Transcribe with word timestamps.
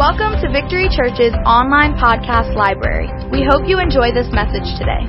Welcome 0.00 0.40
to 0.40 0.50
Victory 0.50 0.88
Church's 0.88 1.34
online 1.44 1.92
podcast 1.92 2.56
library. 2.56 3.10
We 3.30 3.46
hope 3.46 3.68
you 3.68 3.78
enjoy 3.78 4.14
this 4.14 4.28
message 4.32 4.64
today. 4.78 5.04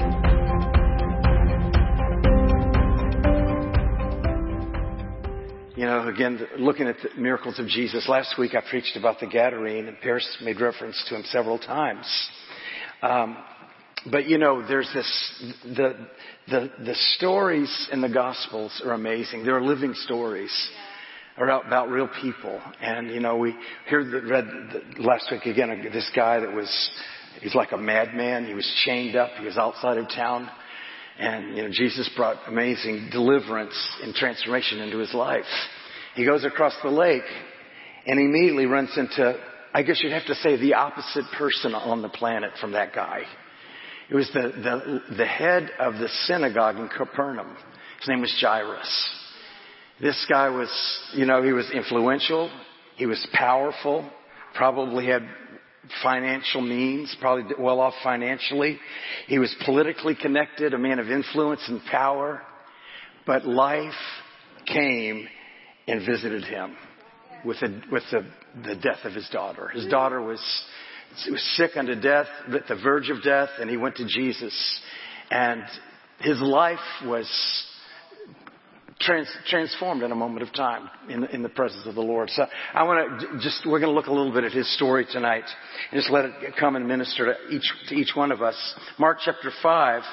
You 5.77 5.85
know, 5.85 6.09
again, 6.09 6.46
looking 6.59 6.88
at 6.88 6.97
the 7.01 7.17
miracles 7.17 7.57
of 7.57 7.67
Jesus, 7.67 8.09
last 8.09 8.38
week 8.38 8.54
I 8.54 8.70
preached 8.70 8.98
about 8.98 9.21
the 9.21 9.27
Gadarene, 9.27 9.88
and 9.88 9.98
Pierce 10.02 10.27
made 10.43 10.59
reference 10.59 11.02
to 11.08 11.16
him 11.16 11.23
several 11.23 11.58
times. 11.58 12.30
Um, 13.02 13.38
but 14.12 14.28
you 14.28 14.38
know, 14.38 14.62
there's 14.68 14.92
this, 14.94 15.54
the, 15.64 16.05
the, 16.50 16.70
the 16.84 16.96
stories 17.16 17.88
in 17.94 18.02
the 18.02 18.10
Gospels 18.10 18.82
are 18.86 18.92
amazing. 18.92 19.46
They're 19.46 19.64
living 19.64 19.94
stories. 19.94 20.52
Are 21.42 21.50
about 21.50 21.89
real 21.89 22.08
people, 22.21 22.62
and 22.80 23.10
you 23.10 23.20
know 23.20 23.36
we 23.36 23.55
heard 23.90 24.12
the, 24.12 24.21
read 24.21 24.45
last 24.99 25.26
week 25.32 25.48
again 25.48 25.72
uh, 25.72 25.91
this 25.91 26.08
guy 26.16 26.40
that 26.40 26.54
was 26.54 26.70
he's 27.41 27.55
like 27.55 27.72
a 27.72 27.80
madman. 27.80 28.45
He 28.45 28.54
was 28.54 28.72
chained 28.86 29.16
up. 29.16 29.32
He 29.40 29.46
was 29.46 29.58
outside 29.58 29.98
of 29.98 30.08
town, 30.08 30.48
and 31.18 31.58
you 31.58 31.63
know 31.63 31.70
Jesus 31.72 32.08
brought 32.16 32.38
amazing 32.48 33.09
deliverance 33.12 33.73
and 34.04 34.13
transformation 34.13 34.82
into 34.82 34.99
his 34.99 35.16
life. 35.16 35.46
He 36.13 36.27
goes 36.27 36.46
across 36.46 36.76
the 36.84 36.91
lake, 36.91 37.23
and 38.05 38.20
immediately 38.20 38.68
runs 38.68 38.96
into 38.96 39.34
I 39.73 39.82
guess 39.82 39.99
you'd 40.04 40.13
have 40.13 40.27
to 40.27 40.35
say 40.35 40.58
the 40.58 40.76
opposite 40.76 41.26
person 41.40 41.73
on 41.73 42.04
the 42.04 42.10
planet 42.10 42.52
from 42.62 42.73
that 42.73 42.94
guy. 42.94 43.21
It 44.12 44.16
was 44.16 44.30
the, 44.32 44.41
the, 45.10 45.16
the 45.16 45.26
head 45.26 45.71
of 45.80 45.96
the 45.96 46.10
synagogue 46.26 46.76
in 46.77 46.88
Capernaum. 46.88 47.58
His 47.99 48.10
name 48.10 48.21
was 48.21 48.32
Jairus. 48.40 49.20
This 50.02 50.26
guy 50.28 50.50
was, 50.50 50.70
you 51.14 51.26
know, 51.26 51.44
he 51.44 51.52
was 51.52 51.70
influential. 51.72 52.52
He 52.96 53.05
was 53.05 53.26
powerful. 53.34 54.10
Probably 54.55 55.05
had 55.05 55.22
financial 56.02 56.62
means, 56.62 57.16
probably 57.20 57.54
well 57.60 57.80
off 57.80 57.93
financially. 58.04 58.80
He 59.27 59.38
was 59.38 59.54
politically 59.66 60.16
connected, 60.16 60.74
a 60.74 60.77
man 60.77 60.99
of 60.99 61.10
influence 61.10 61.62
and 61.68 61.82
power. 61.90 62.41
But 63.27 63.46
life 63.46 63.93
came 64.66 65.28
and 65.88 66.06
visited 66.06 66.46
him 66.46 66.75
with 67.46 67.59
the, 67.59 67.81
with 67.91 68.03
the, 68.12 68.25
the 68.63 68.75
death 68.75 69.03
of 69.03 69.13
his 69.13 69.30
daughter. 69.30 69.69
His 69.69 69.86
daughter 69.86 70.22
was 70.22 70.41
was 71.30 71.44
sick 71.58 71.72
unto 71.75 72.00
death, 72.00 72.28
at 72.53 72.68
the 72.68 72.75
verge 72.75 73.09
of 73.09 73.22
death, 73.22 73.50
and 73.59 73.69
he 73.69 73.78
went 73.78 73.97
to 73.97 74.06
Jesus. 74.08 74.81
And 75.30 75.63
his 76.19 76.40
life 76.40 76.80
was 77.06 77.28
trans, 79.02 79.28
transformed 79.47 80.03
in 80.03 80.12
a 80.12 80.16
moment 80.16 80.47
of 80.47 80.53
time 80.53 80.90
in, 81.09 81.25
in 81.25 81.44
the 81.44 81.50
presence 81.50 81.85
of 81.85 81.96
the 81.96 82.02
Lord. 82.02 82.30
So 82.30 82.46
I 82.74 82.84
want 82.84 83.19
to 83.19 83.40
just, 83.40 83.66
we're 83.66 83.80
going 83.80 83.91
to 83.91 83.96
look 83.96 84.08
a 84.08 84.13
little 84.13 84.31
bit 84.31 84.44
at 84.44 84.52
his 84.52 84.74
story 84.75 85.06
tonight 85.12 85.44
and 85.91 86.00
just 86.00 86.12
let 86.12 86.25
it 86.25 86.34
come 86.59 86.75
and 86.75 86.88
minister 86.88 87.34
to 87.34 87.56
each, 87.56 87.72
to 87.90 87.96
each 87.96 88.16
one 88.16 88.31
of 88.31 88.41
us. 88.41 88.56
Mark 88.97 89.18
chapter 89.24 89.52
5. 89.62 90.03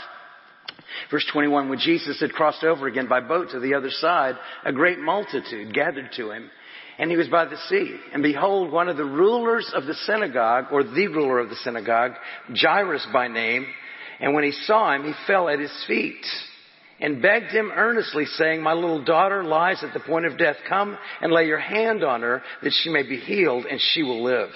Verse 1.11 1.27
21, 1.33 1.69
when 1.69 1.79
Jesus 1.79 2.21
had 2.21 2.33
crossed 2.33 2.65
over 2.65 2.87
again 2.87 3.09
by 3.09 3.21
boat 3.21 3.51
to 3.51 3.61
the 3.61 3.75
other 3.75 3.91
side, 3.91 4.37
a 4.65 4.73
great 4.73 4.99
multitude 4.99 5.75
gathered 5.75 6.11
to 6.17 6.31
him 6.31 6.51
and 6.99 7.11
he 7.11 7.17
was 7.17 7.29
by 7.29 7.45
the 7.45 7.57
sea. 7.69 7.97
And 8.13 8.23
behold, 8.23 8.73
one 8.73 8.89
of 8.89 8.97
the 8.97 9.05
rulers 9.05 9.71
of 9.75 9.87
the 9.87 9.95
synagogue, 9.95 10.67
or 10.73 10.83
the 10.83 11.07
ruler 11.07 11.39
of 11.39 11.49
the 11.49 11.57
synagogue, 11.57 12.13
Jairus 12.53 13.07
by 13.13 13.29
name, 13.29 13.67
and 14.21 14.35
when 14.35 14.43
he 14.43 14.51
saw 14.51 14.93
him, 14.93 15.05
he 15.05 15.13
fell 15.27 15.49
at 15.49 15.61
his 15.61 15.73
feet 15.87 16.25
and 17.01 17.23
begged 17.23 17.53
him 17.53 17.71
earnestly, 17.75 18.25
saying, 18.25 18.63
My 18.63 18.73
little 18.73 19.05
daughter 19.05 19.45
lies 19.45 19.83
at 19.83 19.93
the 19.93 20.01
point 20.01 20.27
of 20.27 20.39
death. 20.39 20.57
Come 20.69 20.97
and 21.21 21.33
lay 21.33 21.47
your 21.47 21.59
hand 21.59 22.03
on 22.03 22.23
her 22.23 22.43
that 22.63 22.73
she 22.83 22.91
may 22.91 23.03
be 23.03 23.17
healed 23.17 23.67
and 23.67 23.81
she 23.81 24.03
will 24.03 24.23
live. 24.23 24.51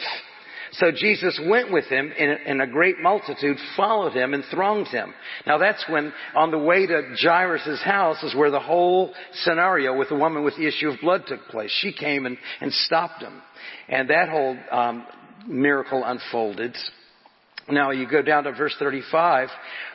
So 0.74 0.90
Jesus 0.90 1.38
went 1.46 1.70
with 1.70 1.84
him 1.86 2.10
and 2.16 2.62
a 2.62 2.66
great 2.66 2.98
multitude 2.98 3.58
followed 3.76 4.14
him 4.14 4.32
and 4.32 4.42
thronged 4.50 4.88
him. 4.88 5.12
Now 5.46 5.58
that's 5.58 5.84
when 5.89 6.14
on 6.34 6.50
the 6.50 6.58
way 6.58 6.86
to 6.86 7.14
Jairus' 7.20 7.83
house 7.83 8.22
is 8.22 8.34
where 8.34 8.50
the 8.50 8.58
whole 8.58 9.12
scenario 9.34 9.96
with 9.96 10.08
the 10.08 10.17
woman 10.17 10.44
with 10.44 10.56
the 10.56 10.67
issue 10.67 10.88
of 10.88 10.98
blood 11.00 11.24
took 11.27 11.46
place. 11.48 11.70
She 11.80 11.92
came 11.92 12.24
and, 12.24 12.38
and 12.62 12.72
stopped 12.72 13.22
him. 13.22 13.42
And 13.88 14.08
that 14.08 14.30
whole 14.30 14.56
um, 14.70 15.06
miracle 15.46 16.02
unfolded. 16.05 16.74
Now 17.70 17.90
you 17.90 18.08
go 18.08 18.23
down 18.23 18.45
to 18.45 18.52
verse 18.52 18.74
35. 18.78 19.48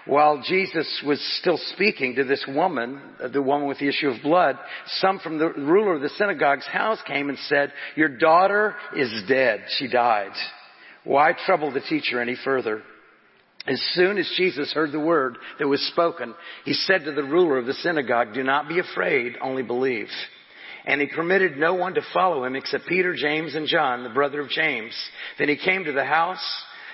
While 0.06 0.42
Jesus 0.42 1.04
was 1.06 1.20
still 1.42 1.60
speaking 1.74 2.16
to 2.16 2.24
this 2.24 2.44
woman, 2.48 3.02
uh, 3.22 3.28
the 3.28 3.42
woman 3.42 3.68
with 3.68 3.80
the 3.80 3.90
issue 3.90 4.08
of 4.10 4.22
blood, 4.24 4.58
some 5.00 5.20
from 5.20 5.38
the 5.38 5.50
ruler 5.50 5.96
of 5.96 6.02
the 6.02 6.10
synagogue's 6.10 6.66
house 6.68 7.00
came 7.06 7.30
and 7.30 7.38
said, 7.50 7.74
your 7.96 8.18
daughter 8.18 8.76
is 8.96 9.24
dead. 9.28 9.66
She 9.78 9.90
died. 9.90 10.32
Why 11.04 11.34
trouble 11.46 11.72
the 11.72 11.82
teacher 11.82 12.22
any 12.22 12.38
further? 12.42 12.84
As 13.66 13.82
soon 13.94 14.18
as 14.18 14.32
Jesus 14.38 14.72
heard 14.72 14.94
the 14.94 15.00
word 15.00 15.38
that 15.60 15.68
was 15.68 15.82
spoken, 15.92 16.34
he 16.64 16.74
said 16.74 17.04
to 17.04 17.12
the 17.12 17.24
ruler 17.24 17.58
of 17.58 17.66
the 17.66 17.74
synagogue, 17.74 18.34
do 18.34 18.44
not 18.44 18.70
be 18.70 18.80
afraid, 18.80 19.36
only 19.42 19.64
believe. 19.64 20.08
And 20.86 21.02
he 21.02 21.08
permitted 21.08 21.58
no 21.58 21.74
one 21.74 21.96
to 21.96 22.02
follow 22.14 22.46
him 22.46 22.56
except 22.56 22.88
Peter, 22.88 23.14
James, 23.14 23.56
and 23.56 23.68
John, 23.68 24.04
the 24.04 24.10
brother 24.10 24.40
of 24.40 24.50
James. 24.50 24.94
Then 25.38 25.50
he 25.50 25.58
came 25.58 25.84
to 25.84 25.92
the 25.92 26.06
house 26.06 26.40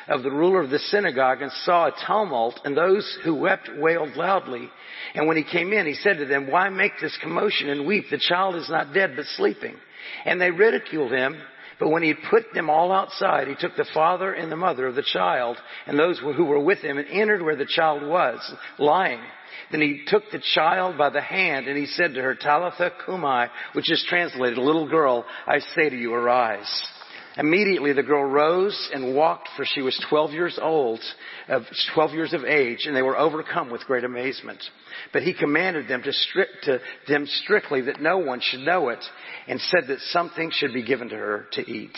of 0.07 0.23
the 0.23 0.31
ruler 0.31 0.61
of 0.61 0.69
the 0.69 0.79
synagogue 0.79 1.41
and 1.41 1.51
saw 1.63 1.87
a 1.87 1.95
tumult 2.05 2.59
and 2.65 2.75
those 2.75 3.17
who 3.23 3.35
wept 3.35 3.69
wailed 3.77 4.15
loudly. 4.15 4.69
And 5.15 5.27
when 5.27 5.37
he 5.37 5.43
came 5.43 5.73
in, 5.73 5.85
he 5.85 5.93
said 5.93 6.17
to 6.17 6.25
them, 6.25 6.49
why 6.49 6.69
make 6.69 6.93
this 7.01 7.17
commotion 7.21 7.69
and 7.69 7.85
weep? 7.85 8.05
The 8.09 8.17
child 8.17 8.55
is 8.55 8.69
not 8.69 8.93
dead, 8.93 9.13
but 9.15 9.25
sleeping. 9.37 9.75
And 10.25 10.39
they 10.39 10.51
ridiculed 10.51 11.11
him. 11.11 11.37
But 11.79 11.89
when 11.89 12.03
he 12.03 12.09
had 12.09 12.29
put 12.29 12.53
them 12.53 12.69
all 12.69 12.91
outside, 12.91 13.47
he 13.47 13.55
took 13.55 13.75
the 13.75 13.89
father 13.93 14.31
and 14.31 14.51
the 14.51 14.55
mother 14.55 14.87
of 14.87 14.95
the 14.95 15.03
child 15.03 15.57
and 15.87 15.97
those 15.97 16.19
who 16.19 16.45
were 16.45 16.59
with 16.59 16.79
him 16.79 16.97
and 16.97 17.07
entered 17.09 17.41
where 17.41 17.55
the 17.55 17.65
child 17.65 18.07
was, 18.07 18.39
lying. 18.77 19.19
Then 19.71 19.81
he 19.81 20.03
took 20.07 20.23
the 20.31 20.41
child 20.53 20.97
by 20.97 21.09
the 21.09 21.21
hand 21.21 21.67
and 21.67 21.77
he 21.77 21.87
said 21.87 22.13
to 22.13 22.21
her, 22.21 22.35
Talitha 22.35 22.91
cumi, 23.05 23.47
which 23.73 23.91
is 23.91 24.05
translated, 24.07 24.57
little 24.57 24.87
girl, 24.87 25.25
I 25.47 25.59
say 25.75 25.89
to 25.89 25.97
you, 25.97 26.13
arise. 26.13 26.83
Immediately 27.35 27.93
the 27.93 28.03
girl 28.03 28.23
rose 28.23 28.89
and 28.93 29.15
walked 29.15 29.49
for 29.55 29.65
she 29.65 29.81
was 29.81 29.99
12 30.09 30.31
years 30.31 30.59
old, 30.61 30.99
of 31.47 31.63
12 31.93 32.11
years 32.11 32.33
of 32.33 32.43
age, 32.43 32.85
and 32.85 32.95
they 32.95 33.01
were 33.01 33.17
overcome 33.17 33.71
with 33.71 33.81
great 33.85 34.03
amazement. 34.03 34.63
But 35.11 35.23
he 35.23 35.33
commanded 35.33 35.87
them 35.87 36.03
to, 36.03 36.09
stri- 36.09 36.61
to 36.63 36.79
them 37.07 37.25
strictly 37.25 37.81
that 37.81 37.99
no 37.99 38.19
one 38.19 38.39
should 38.39 38.59
know 38.59 38.89
it 38.89 39.03
and 39.47 39.59
said 39.59 39.85
that 39.87 39.99
something 39.99 40.51
should 40.53 40.73
be 40.73 40.83
given 40.83 41.09
to 41.09 41.15
her 41.15 41.45
to 41.53 41.61
eat. 41.61 41.97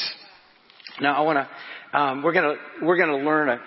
Now 1.02 1.16
I 1.16 1.22
want 1.22 1.40
to, 1.40 2.00
um, 2.00 2.24
we're 2.24 2.34
going 2.34 2.56
to, 2.56 2.86
we're 2.86 2.98
going 2.98 3.20
to 3.20 3.26
learn 3.26 3.50
a, 3.50 3.60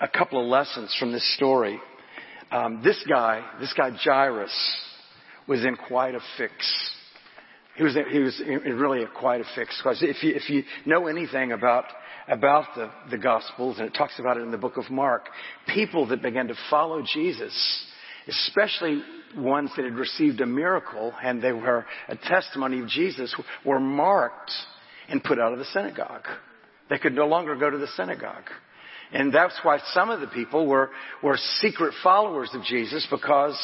a 0.00 0.08
couple 0.08 0.40
of 0.40 0.46
lessons 0.46 0.94
from 1.00 1.10
this 1.10 1.34
story. 1.34 1.80
Um, 2.52 2.82
this 2.84 3.04
guy, 3.08 3.44
this 3.58 3.72
guy 3.76 3.90
Jairus, 3.90 4.52
was 5.48 5.64
in 5.64 5.76
quite 5.76 6.14
a 6.14 6.20
fix. 6.38 6.54
He 7.80 7.84
was, 7.84 7.96
he 8.10 8.18
was 8.18 8.42
really 8.66 9.04
a 9.04 9.06
quite 9.06 9.40
a 9.40 9.44
fix. 9.54 9.80
Because 9.82 10.02
if 10.02 10.22
you, 10.22 10.34
if 10.34 10.50
you 10.50 10.64
know 10.84 11.06
anything 11.06 11.52
about, 11.52 11.86
about 12.28 12.66
the, 12.76 12.90
the 13.10 13.16
Gospels, 13.16 13.78
and 13.78 13.86
it 13.86 13.94
talks 13.94 14.18
about 14.18 14.36
it 14.36 14.42
in 14.42 14.50
the 14.50 14.58
book 14.58 14.76
of 14.76 14.90
Mark, 14.90 15.30
people 15.66 16.06
that 16.08 16.20
began 16.20 16.48
to 16.48 16.54
follow 16.68 17.02
Jesus, 17.02 17.86
especially 18.28 19.02
ones 19.34 19.70
that 19.76 19.86
had 19.86 19.94
received 19.94 20.42
a 20.42 20.46
miracle 20.46 21.14
and 21.24 21.40
they 21.40 21.52
were 21.52 21.86
a 22.08 22.16
testimony 22.16 22.80
of 22.80 22.88
Jesus, 22.88 23.34
were 23.64 23.80
marked 23.80 24.52
and 25.08 25.24
put 25.24 25.38
out 25.38 25.54
of 25.54 25.58
the 25.58 25.64
synagogue. 25.64 26.26
They 26.90 26.98
could 26.98 27.14
no 27.14 27.28
longer 27.28 27.56
go 27.56 27.70
to 27.70 27.78
the 27.78 27.88
synagogue. 27.96 28.44
And 29.10 29.32
that's 29.32 29.58
why 29.62 29.78
some 29.94 30.10
of 30.10 30.20
the 30.20 30.26
people 30.26 30.66
were, 30.66 30.90
were 31.22 31.38
secret 31.62 31.94
followers 32.02 32.50
of 32.52 32.62
Jesus 32.62 33.06
because 33.10 33.58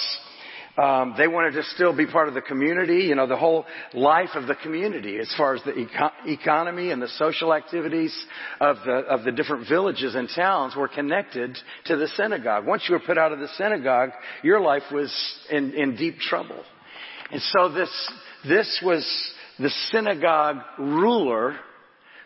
um, 0.78 1.14
they 1.16 1.26
wanted 1.26 1.52
to 1.52 1.62
still 1.74 1.96
be 1.96 2.06
part 2.06 2.28
of 2.28 2.34
the 2.34 2.42
community, 2.42 3.04
you 3.04 3.14
know, 3.14 3.26
the 3.26 3.36
whole 3.36 3.64
life 3.94 4.30
of 4.34 4.46
the 4.46 4.54
community 4.54 5.18
as 5.18 5.32
far 5.36 5.54
as 5.54 5.62
the 5.64 5.74
eco- 5.74 6.10
economy 6.26 6.90
and 6.90 7.00
the 7.00 7.08
social 7.08 7.54
activities 7.54 8.14
of 8.60 8.76
the, 8.84 8.92
of 8.92 9.24
the 9.24 9.32
different 9.32 9.66
villages 9.68 10.14
and 10.14 10.28
towns 10.34 10.76
were 10.76 10.88
connected 10.88 11.56
to 11.86 11.96
the 11.96 12.08
synagogue. 12.08 12.66
Once 12.66 12.84
you 12.88 12.94
were 12.94 13.00
put 13.00 13.16
out 13.16 13.32
of 13.32 13.38
the 13.38 13.48
synagogue, 13.56 14.10
your 14.42 14.60
life 14.60 14.82
was 14.92 15.10
in, 15.50 15.72
in 15.72 15.96
deep 15.96 16.18
trouble. 16.18 16.62
And 17.30 17.40
so 17.40 17.70
this, 17.72 18.12
this 18.46 18.82
was 18.84 19.32
the 19.58 19.70
synagogue 19.90 20.58
ruler 20.78 21.56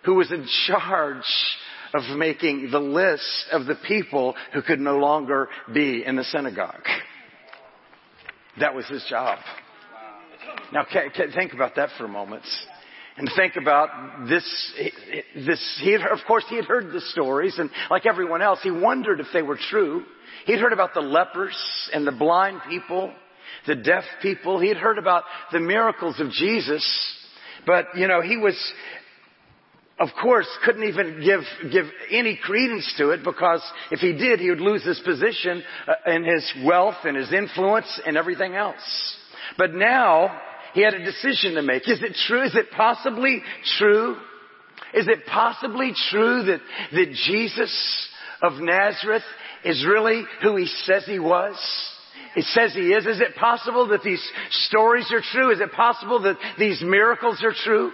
who 0.05 0.15
was 0.15 0.33
in 0.33 0.47
charge 0.67 1.23
of 1.95 2.17
making 2.17 2.71
the 2.71 2.81
list 2.81 3.47
of 3.53 3.67
the 3.67 3.77
people 3.87 4.35
who 4.53 4.63
could 4.63 4.81
no 4.81 4.97
longer 4.97 5.49
be 5.73 6.05
in 6.05 6.17
the 6.17 6.25
synagogue. 6.25 6.83
That 8.59 8.75
was 8.75 8.87
his 8.87 9.05
job. 9.09 9.39
Now, 10.73 10.87
think 11.35 11.53
about 11.53 11.77
that 11.77 11.91
for 11.97 12.05
a 12.05 12.09
moment. 12.09 12.45
And 13.17 13.29
think 13.37 13.57
about 13.57 14.29
this, 14.29 14.73
this, 15.35 15.81
he 15.83 15.93
had, 15.93 16.03
of 16.03 16.21
course 16.27 16.45
he 16.49 16.57
had 16.57 16.65
heard 16.65 16.93
the 16.93 17.01
stories 17.13 17.59
and 17.59 17.69
like 17.91 18.07
everyone 18.07 18.41
else, 18.41 18.61
he 18.63 18.71
wondered 18.71 19.21
if 19.21 19.27
they 19.33 19.43
were 19.43 19.59
true. 19.69 20.05
He'd 20.47 20.59
heard 20.59 20.73
about 20.73 20.95
the 20.95 21.01
lepers 21.01 21.57
and 21.93 22.07
the 22.07 22.13
blind 22.13 22.63
people, 22.69 23.13
the 23.67 23.75
deaf 23.75 24.05
people. 24.23 24.59
He 24.59 24.69
had 24.69 24.79
heard 24.79 24.97
about 24.97 25.25
the 25.53 25.61
miracles 25.61 26.19
of 26.19 26.31
Jesus. 26.31 27.17
But, 27.67 27.87
you 27.95 28.09
know, 28.09 28.23
he 28.23 28.39
was, 28.39 28.57
of 30.01 30.09
course, 30.21 30.49
couldn't 30.65 30.85
even 30.85 31.23
give, 31.23 31.43
give 31.71 31.85
any 32.11 32.41
credence 32.43 32.91
to 32.97 33.11
it 33.11 33.23
because 33.23 33.63
if 33.91 34.01
he 34.01 34.15
did, 34.15 34.41
he 34.41 34.49
would 34.49 34.61
lose 34.61 34.83
his 34.83 34.99
position 35.05 35.63
uh, 35.87 35.93
and 36.07 36.25
his 36.25 36.53
wealth 36.65 36.97
and 37.05 37.19
his 37.19 37.31
influence 37.33 38.01
and 38.07 38.17
everything 38.17 38.55
else. 38.55 39.17
But 39.59 39.75
now, 39.75 40.41
he 40.73 40.83
had 40.83 40.95
a 40.95 41.05
decision 41.05 41.55
to 41.55 41.63
make. 41.63 41.87
Is 41.87 42.03
it 42.03 42.17
true? 42.27 42.45
Is 42.45 42.55
it 42.55 42.71
possibly 42.75 43.43
true? 43.79 44.17
Is 44.95 45.07
it 45.07 45.27
possibly 45.27 45.93
true 46.11 46.45
that, 46.45 46.61
that 46.93 47.13
Jesus 47.27 48.09
of 48.43 48.55
Nazareth 48.55 49.23
is 49.65 49.85
really 49.87 50.25
who 50.43 50.57
he 50.57 50.67
says 50.67 51.05
he 51.05 51.19
was? 51.19 51.57
It 52.37 52.45
says 52.47 52.73
he 52.73 52.93
is. 52.93 53.05
Is 53.05 53.21
it 53.21 53.37
possible 53.37 53.89
that 53.89 54.03
these 54.03 54.25
stories 54.51 55.13
are 55.13 55.23
true? 55.33 55.53
Is 55.53 55.61
it 55.61 55.73
possible 55.73 56.23
that 56.23 56.37
these 56.59 56.81
miracles 56.81 57.43
are 57.45 57.53
true? 57.65 57.93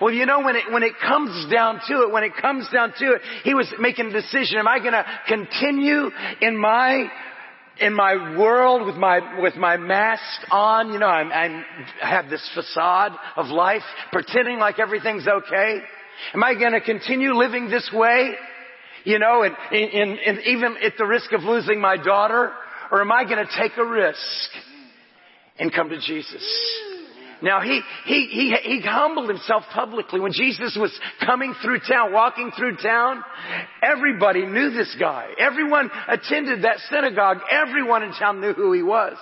Well, 0.00 0.12
you 0.12 0.26
know, 0.26 0.40
when 0.40 0.56
it, 0.56 0.70
when 0.70 0.82
it 0.82 0.92
comes 1.00 1.50
down 1.50 1.80
to 1.88 2.02
it, 2.02 2.12
when 2.12 2.24
it 2.24 2.32
comes 2.40 2.68
down 2.72 2.92
to 2.98 3.12
it, 3.12 3.22
he 3.44 3.54
was 3.54 3.72
making 3.78 4.06
a 4.06 4.12
decision. 4.12 4.58
Am 4.58 4.68
I 4.68 4.78
gonna 4.78 5.04
continue 5.26 6.10
in 6.42 6.56
my, 6.56 7.10
in 7.80 7.94
my 7.94 8.36
world 8.38 8.86
with 8.86 8.96
my, 8.96 9.40
with 9.40 9.56
my 9.56 9.76
mask 9.78 10.22
on? 10.50 10.92
You 10.92 10.98
know, 10.98 11.06
I'm, 11.06 11.32
I'm, 11.32 11.64
I 12.02 12.08
have 12.10 12.28
this 12.28 12.46
facade 12.54 13.12
of 13.36 13.46
life, 13.46 13.82
pretending 14.12 14.58
like 14.58 14.78
everything's 14.78 15.26
okay. 15.26 15.80
Am 16.34 16.44
I 16.44 16.54
gonna 16.54 16.80
continue 16.80 17.34
living 17.34 17.70
this 17.70 17.90
way? 17.92 18.32
You 19.04 19.18
know, 19.18 19.44
and, 19.44 19.56
and, 19.72 20.18
and 20.18 20.38
even 20.46 20.76
at 20.82 20.94
the 20.98 21.06
risk 21.06 21.32
of 21.32 21.42
losing 21.42 21.80
my 21.80 21.96
daughter? 21.96 22.52
Or 22.90 23.00
am 23.00 23.10
I 23.10 23.24
gonna 23.24 23.48
take 23.58 23.76
a 23.78 23.84
risk 23.84 24.50
and 25.58 25.72
come 25.72 25.88
to 25.88 25.98
Jesus? 25.98 26.82
Now 27.42 27.60
he, 27.60 27.80
he, 28.04 28.26
he, 28.26 28.56
he 28.62 28.80
humbled 28.80 29.28
himself 29.28 29.64
publicly. 29.72 30.20
When 30.20 30.32
Jesus 30.32 30.76
was 30.80 30.96
coming 31.24 31.54
through 31.62 31.80
town, 31.80 32.12
walking 32.12 32.50
through 32.56 32.76
town, 32.76 33.22
everybody 33.82 34.46
knew 34.46 34.70
this 34.70 34.94
guy. 34.98 35.28
Everyone 35.38 35.90
attended 36.08 36.62
that 36.62 36.78
synagogue. 36.90 37.38
Everyone 37.50 38.02
in 38.02 38.12
town 38.12 38.40
knew 38.40 38.52
who 38.52 38.72
he 38.72 38.82
was. 38.82 39.16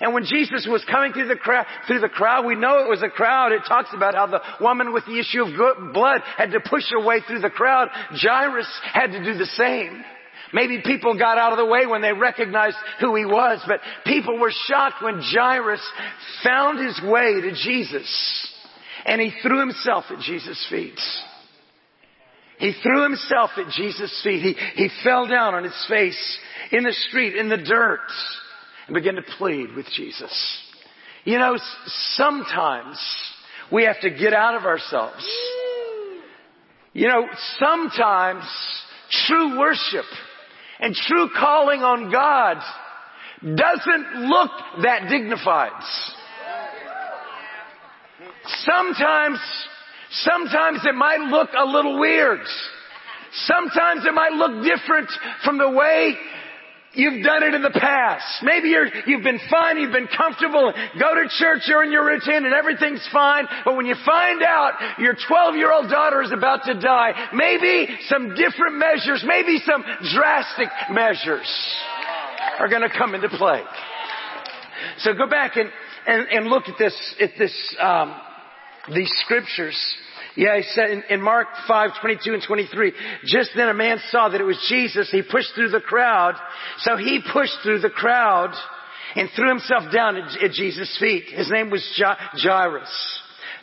And 0.00 0.12
when 0.12 0.24
Jesus 0.24 0.66
was 0.68 0.84
coming 0.84 1.12
through 1.12 1.28
the 1.28 1.36
crowd, 1.36 1.66
through 1.86 2.00
the 2.00 2.08
crowd, 2.08 2.44
we 2.44 2.54
know 2.54 2.84
it 2.84 2.88
was 2.88 3.02
a 3.02 3.08
crowd. 3.08 3.52
It 3.52 3.62
talks 3.66 3.90
about 3.94 4.14
how 4.14 4.26
the 4.26 4.42
woman 4.60 4.92
with 4.92 5.06
the 5.06 5.18
issue 5.18 5.42
of 5.42 5.94
blood 5.94 6.20
had 6.36 6.50
to 6.52 6.60
push 6.60 6.84
her 6.90 7.04
way 7.04 7.20
through 7.26 7.40
the 7.40 7.50
crowd. 7.50 7.88
Jairus 8.10 8.68
had 8.92 9.12
to 9.12 9.24
do 9.24 9.38
the 9.38 9.46
same. 9.46 10.04
Maybe 10.52 10.80
people 10.82 11.18
got 11.18 11.38
out 11.38 11.52
of 11.52 11.58
the 11.58 11.66
way 11.66 11.86
when 11.86 12.02
they 12.02 12.12
recognized 12.12 12.76
who 13.00 13.14
he 13.14 13.24
was, 13.24 13.62
but 13.66 13.80
people 14.06 14.38
were 14.38 14.52
shocked 14.66 15.02
when 15.02 15.20
Jairus 15.20 15.82
found 16.42 16.78
his 16.78 17.00
way 17.04 17.40
to 17.40 17.52
Jesus 17.52 18.54
and 19.04 19.20
he 19.20 19.32
threw 19.42 19.60
himself 19.60 20.04
at 20.10 20.20
Jesus' 20.20 20.66
feet. 20.68 20.98
He 22.58 22.72
threw 22.82 23.04
himself 23.04 23.50
at 23.56 23.72
Jesus' 23.72 24.20
feet. 24.24 24.42
He, 24.42 24.82
he 24.82 24.88
fell 25.04 25.26
down 25.26 25.54
on 25.54 25.64
his 25.64 25.86
face 25.88 26.38
in 26.72 26.82
the 26.82 26.92
street, 27.08 27.36
in 27.36 27.48
the 27.48 27.56
dirt, 27.56 28.00
and 28.86 28.94
began 28.94 29.14
to 29.14 29.22
plead 29.38 29.74
with 29.74 29.86
Jesus. 29.94 30.62
You 31.24 31.38
know, 31.38 31.56
sometimes 31.86 32.98
we 33.72 33.84
have 33.84 34.00
to 34.00 34.10
get 34.10 34.32
out 34.32 34.56
of 34.56 34.64
ourselves. 34.64 35.24
You 36.92 37.06
know, 37.06 37.26
sometimes 37.58 38.44
true 39.26 39.58
worship 39.58 40.04
and 40.80 40.94
true 40.94 41.28
calling 41.36 41.80
on 41.80 42.10
God 42.10 42.58
doesn't 43.42 44.28
look 44.28 44.50
that 44.82 45.08
dignified. 45.08 45.72
Sometimes, 48.64 49.38
sometimes 50.10 50.80
it 50.84 50.94
might 50.94 51.20
look 51.30 51.50
a 51.56 51.64
little 51.64 52.00
weird. 52.00 52.40
Sometimes 53.32 54.04
it 54.06 54.14
might 54.14 54.32
look 54.32 54.64
different 54.64 55.10
from 55.44 55.58
the 55.58 55.70
way 55.70 56.16
You've 56.98 57.22
done 57.22 57.44
it 57.44 57.54
in 57.54 57.62
the 57.62 57.70
past. 57.70 58.42
Maybe 58.42 58.70
you're, 58.70 58.88
you've 59.06 59.22
been 59.22 59.38
fine, 59.48 59.78
you've 59.78 59.92
been 59.92 60.08
comfortable, 60.08 60.74
go 60.98 61.14
to 61.14 61.28
church, 61.38 61.62
you're 61.68 61.84
in 61.84 61.92
your 61.92 62.04
routine 62.04 62.44
and 62.44 62.52
everything's 62.52 63.08
fine, 63.12 63.46
but 63.64 63.76
when 63.76 63.86
you 63.86 63.94
find 64.04 64.42
out 64.42 64.98
your 64.98 65.14
12 65.14 65.54
year 65.54 65.70
old 65.70 65.88
daughter 65.88 66.22
is 66.22 66.32
about 66.32 66.64
to 66.64 66.74
die, 66.74 67.28
maybe 67.32 67.86
some 68.08 68.34
different 68.34 68.78
measures, 68.78 69.22
maybe 69.24 69.60
some 69.64 69.84
drastic 70.12 70.68
measures 70.90 71.48
are 72.58 72.68
gonna 72.68 72.90
come 72.90 73.14
into 73.14 73.28
play. 73.28 73.62
So 74.98 75.14
go 75.14 75.28
back 75.28 75.54
and, 75.54 75.70
and, 76.04 76.26
and 76.28 76.46
look 76.48 76.64
at 76.68 76.78
this, 76.80 77.14
at 77.20 77.30
this, 77.38 77.76
um, 77.80 78.12
these 78.92 79.12
scriptures 79.22 79.78
yeah, 80.36 80.56
he 80.56 80.62
said 80.74 80.90
in, 80.90 81.02
in 81.10 81.22
Mark 81.22 81.48
5, 81.66 81.90
22 82.00 82.34
and 82.34 82.42
23, 82.46 82.92
just 83.24 83.50
then 83.56 83.68
a 83.68 83.74
man 83.74 83.98
saw 84.10 84.28
that 84.28 84.40
it 84.40 84.44
was 84.44 84.64
Jesus. 84.68 85.10
He 85.10 85.22
pushed 85.22 85.54
through 85.54 85.70
the 85.70 85.80
crowd. 85.80 86.34
So 86.78 86.96
he 86.96 87.20
pushed 87.32 87.58
through 87.62 87.80
the 87.80 87.90
crowd 87.90 88.54
and 89.16 89.28
threw 89.34 89.48
himself 89.48 89.92
down 89.92 90.16
at, 90.16 90.42
at 90.42 90.52
Jesus' 90.52 90.96
feet. 91.00 91.24
His 91.28 91.50
name 91.50 91.70
was 91.70 91.84
Jairus, 92.34 93.20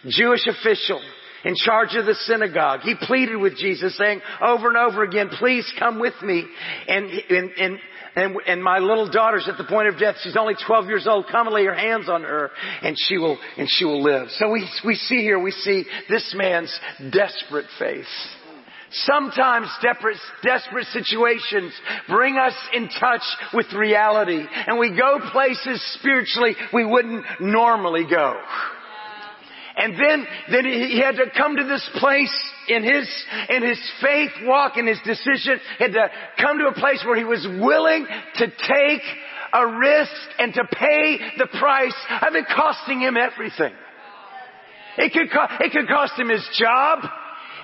Jewish 0.07 0.47
official 0.47 1.01
in 1.45 1.55
charge 1.55 1.95
of 1.95 2.05
the 2.05 2.15
synagogue. 2.15 2.81
He 2.81 2.95
pleaded 2.99 3.37
with 3.37 3.55
Jesus 3.55 3.95
saying 3.97 4.21
over 4.41 4.67
and 4.67 4.77
over 4.77 5.03
again, 5.03 5.29
please 5.29 5.71
come 5.77 5.99
with 5.99 6.19
me. 6.23 6.43
And, 6.87 7.05
and, 7.29 7.51
and 7.57 7.79
and, 8.15 8.35
and 8.47 8.63
my 8.63 8.79
little 8.79 9.09
daughter's 9.09 9.47
at 9.49 9.57
the 9.57 9.63
point 9.63 9.89
of 9.89 9.99
death. 9.99 10.15
She's 10.23 10.37
only 10.37 10.55
12 10.65 10.85
years 10.87 11.07
old. 11.07 11.25
Come 11.31 11.47
and 11.47 11.55
lay 11.55 11.63
your 11.63 11.75
hands 11.75 12.09
on 12.09 12.23
her 12.23 12.51
and 12.81 12.95
she 12.97 13.17
will, 13.17 13.37
and 13.57 13.69
she 13.69 13.85
will 13.85 14.01
live. 14.01 14.29
So 14.31 14.49
we, 14.49 14.67
we 14.85 14.95
see 14.95 15.17
here, 15.17 15.39
we 15.39 15.51
see 15.51 15.85
this 16.09 16.33
man's 16.37 16.77
desperate 17.11 17.65
faith. 17.77 18.05
Sometimes 18.91 19.67
desperate, 19.81 20.17
desperate 20.41 20.85
situations 20.87 21.73
bring 22.07 22.37
us 22.37 22.53
in 22.73 22.87
touch 22.99 23.23
with 23.53 23.65
reality 23.73 24.45
and 24.67 24.79
we 24.79 24.95
go 24.95 25.19
places 25.31 25.83
spiritually 25.99 26.55
we 26.73 26.85
wouldn't 26.85 27.25
normally 27.41 28.05
go. 28.09 28.39
And 29.77 29.93
then, 29.93 30.25
then 30.51 30.65
he 30.65 30.99
had 30.99 31.17
to 31.17 31.25
come 31.35 31.57
to 31.57 31.63
this 31.63 31.87
place 31.99 32.33
in 32.69 32.83
his, 32.83 33.25
in 33.49 33.61
his 33.61 33.79
faith 34.01 34.31
walk, 34.43 34.77
in 34.77 34.87
his 34.87 34.99
decision, 35.05 35.59
had 35.79 35.91
to 35.93 36.09
come 36.39 36.59
to 36.59 36.67
a 36.67 36.73
place 36.73 37.03
where 37.05 37.17
he 37.17 37.25
was 37.25 37.45
willing 37.59 38.07
to 38.35 38.47
take 38.47 39.01
a 39.53 39.67
risk 39.67 40.11
and 40.39 40.53
to 40.53 40.63
pay 40.71 41.17
the 41.37 41.47
price 41.59 41.95
of 42.21 42.35
it 42.35 42.45
costing 42.55 43.01
him 43.01 43.17
everything. 43.17 43.73
It 44.97 45.11
could, 45.11 45.31
co- 45.31 45.57
it 45.59 45.71
could 45.71 45.87
cost 45.87 46.17
him 46.17 46.29
his 46.29 46.47
job. 46.57 46.99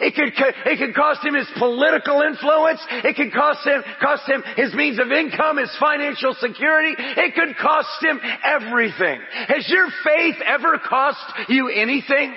It 0.02 0.16
could, 0.16 0.34
it 0.66 0.78
could 0.80 0.96
cost 0.96 1.24
him 1.24 1.36
his 1.36 1.48
political 1.58 2.22
influence. 2.22 2.82
It 3.04 3.16
could 3.16 3.32
cost 3.32 3.66
him, 3.66 3.84
cost 4.02 4.28
him 4.28 4.44
his 4.56 4.74
means 4.74 5.00
of 5.00 5.12
income, 5.12 5.58
his 5.58 5.76
financial 5.80 6.34
security. 6.34 6.96
It 6.98 7.36
could 7.36 7.56
cost 7.58 8.04
him 8.04 8.20
everything. 8.44 9.22
Has 9.48 9.70
your 9.70 9.88
faith 10.04 10.36
ever 10.46 10.80
cost 10.80 11.22
you 11.50 11.70
anything? 11.70 12.34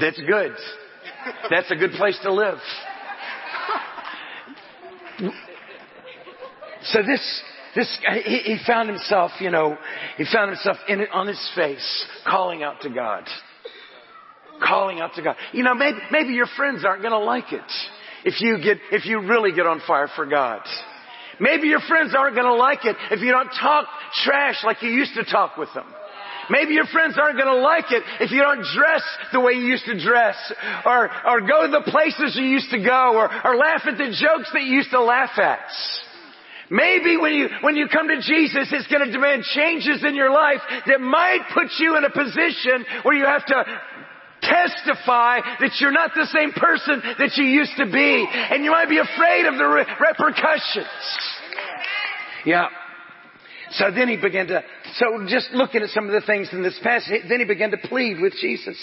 That's 0.00 0.20
good. 0.20 0.52
That's 1.50 1.70
a 1.70 1.76
good 1.76 1.92
place 1.92 2.18
to 2.22 2.32
live. 2.32 2.58
So 6.82 7.02
this, 7.02 7.42
this 7.74 7.98
he, 8.24 8.38
he 8.38 8.58
found 8.66 8.88
himself, 8.88 9.32
you 9.40 9.50
know, 9.50 9.76
he 10.16 10.24
found 10.32 10.50
himself 10.50 10.76
in 10.88 11.06
on 11.12 11.26
his 11.26 11.50
face, 11.54 12.06
calling 12.26 12.62
out 12.62 12.80
to 12.82 12.90
God. 12.90 13.24
Calling 14.64 15.00
out 15.00 15.14
to 15.16 15.22
God. 15.22 15.36
You 15.52 15.64
know, 15.64 15.74
maybe, 15.74 15.98
maybe 16.10 16.32
your 16.34 16.46
friends 16.56 16.84
aren't 16.84 17.02
gonna 17.02 17.18
like 17.18 17.52
it 17.52 17.72
if 18.24 18.40
you 18.40 18.58
get, 18.62 18.78
if 18.92 19.04
you 19.04 19.20
really 19.20 19.52
get 19.52 19.66
on 19.66 19.80
fire 19.86 20.08
for 20.14 20.26
God. 20.26 20.62
Maybe 21.40 21.66
your 21.66 21.80
friends 21.80 22.14
aren't 22.16 22.36
gonna 22.36 22.54
like 22.54 22.84
it 22.84 22.96
if 23.10 23.20
you 23.20 23.32
don't 23.32 23.50
talk 23.60 23.86
trash 24.22 24.62
like 24.64 24.82
you 24.82 24.90
used 24.90 25.14
to 25.14 25.24
talk 25.24 25.56
with 25.56 25.68
them. 25.74 25.86
Maybe 26.50 26.74
your 26.74 26.86
friends 26.86 27.16
aren't 27.18 27.38
going 27.38 27.52
to 27.52 27.62
like 27.62 27.90
it 27.90 28.02
if 28.20 28.30
you 28.30 28.42
don't 28.42 28.64
dress 28.76 29.02
the 29.32 29.40
way 29.40 29.52
you 29.52 29.64
used 29.64 29.86
to 29.86 29.98
dress, 29.98 30.36
or, 30.84 31.10
or 31.26 31.40
go 31.40 31.66
to 31.66 31.72
the 31.72 31.90
places 31.90 32.36
you 32.36 32.44
used 32.44 32.70
to 32.70 32.82
go, 32.84 33.16
or, 33.16 33.30
or 33.46 33.56
laugh 33.56 33.82
at 33.86 33.96
the 33.96 34.04
jokes 34.04 34.50
that 34.52 34.62
you 34.62 34.76
used 34.76 34.90
to 34.90 35.02
laugh 35.02 35.38
at. 35.38 35.64
Maybe 36.74 37.16
when 37.16 37.34
you, 37.34 37.48
when 37.60 37.76
you 37.76 37.86
come 37.86 38.08
to 38.08 38.20
Jesus, 38.20 38.66
it's 38.72 38.88
going 38.88 39.06
to 39.06 39.12
demand 39.12 39.44
changes 39.44 40.02
in 40.02 40.16
your 40.16 40.32
life 40.32 40.58
that 40.86 41.00
might 41.00 41.46
put 41.54 41.70
you 41.78 41.96
in 41.96 42.02
a 42.02 42.10
position 42.10 42.84
where 43.04 43.14
you 43.14 43.24
have 43.24 43.46
to 43.46 43.64
testify 44.42 45.38
that 45.60 45.70
you're 45.78 45.92
not 45.92 46.10
the 46.16 46.26
same 46.26 46.50
person 46.50 47.00
that 47.18 47.30
you 47.36 47.44
used 47.44 47.76
to 47.78 47.86
be. 47.86 48.26
And 48.50 48.64
you 48.64 48.72
might 48.72 48.88
be 48.88 48.98
afraid 48.98 49.46
of 49.46 49.54
the 49.54 49.64
re- 49.64 49.86
repercussions. 50.00 50.86
Yeah. 52.44 52.66
So 53.70 53.92
then 53.94 54.08
he 54.08 54.16
began 54.16 54.48
to, 54.48 54.62
so 54.96 55.26
just 55.28 55.50
looking 55.52 55.82
at 55.82 55.90
some 55.90 56.06
of 56.06 56.12
the 56.12 56.26
things 56.26 56.48
in 56.52 56.62
this 56.64 56.78
passage, 56.82 57.22
then 57.28 57.38
he 57.38 57.46
began 57.46 57.70
to 57.70 57.78
plead 57.78 58.20
with 58.20 58.34
Jesus. 58.40 58.76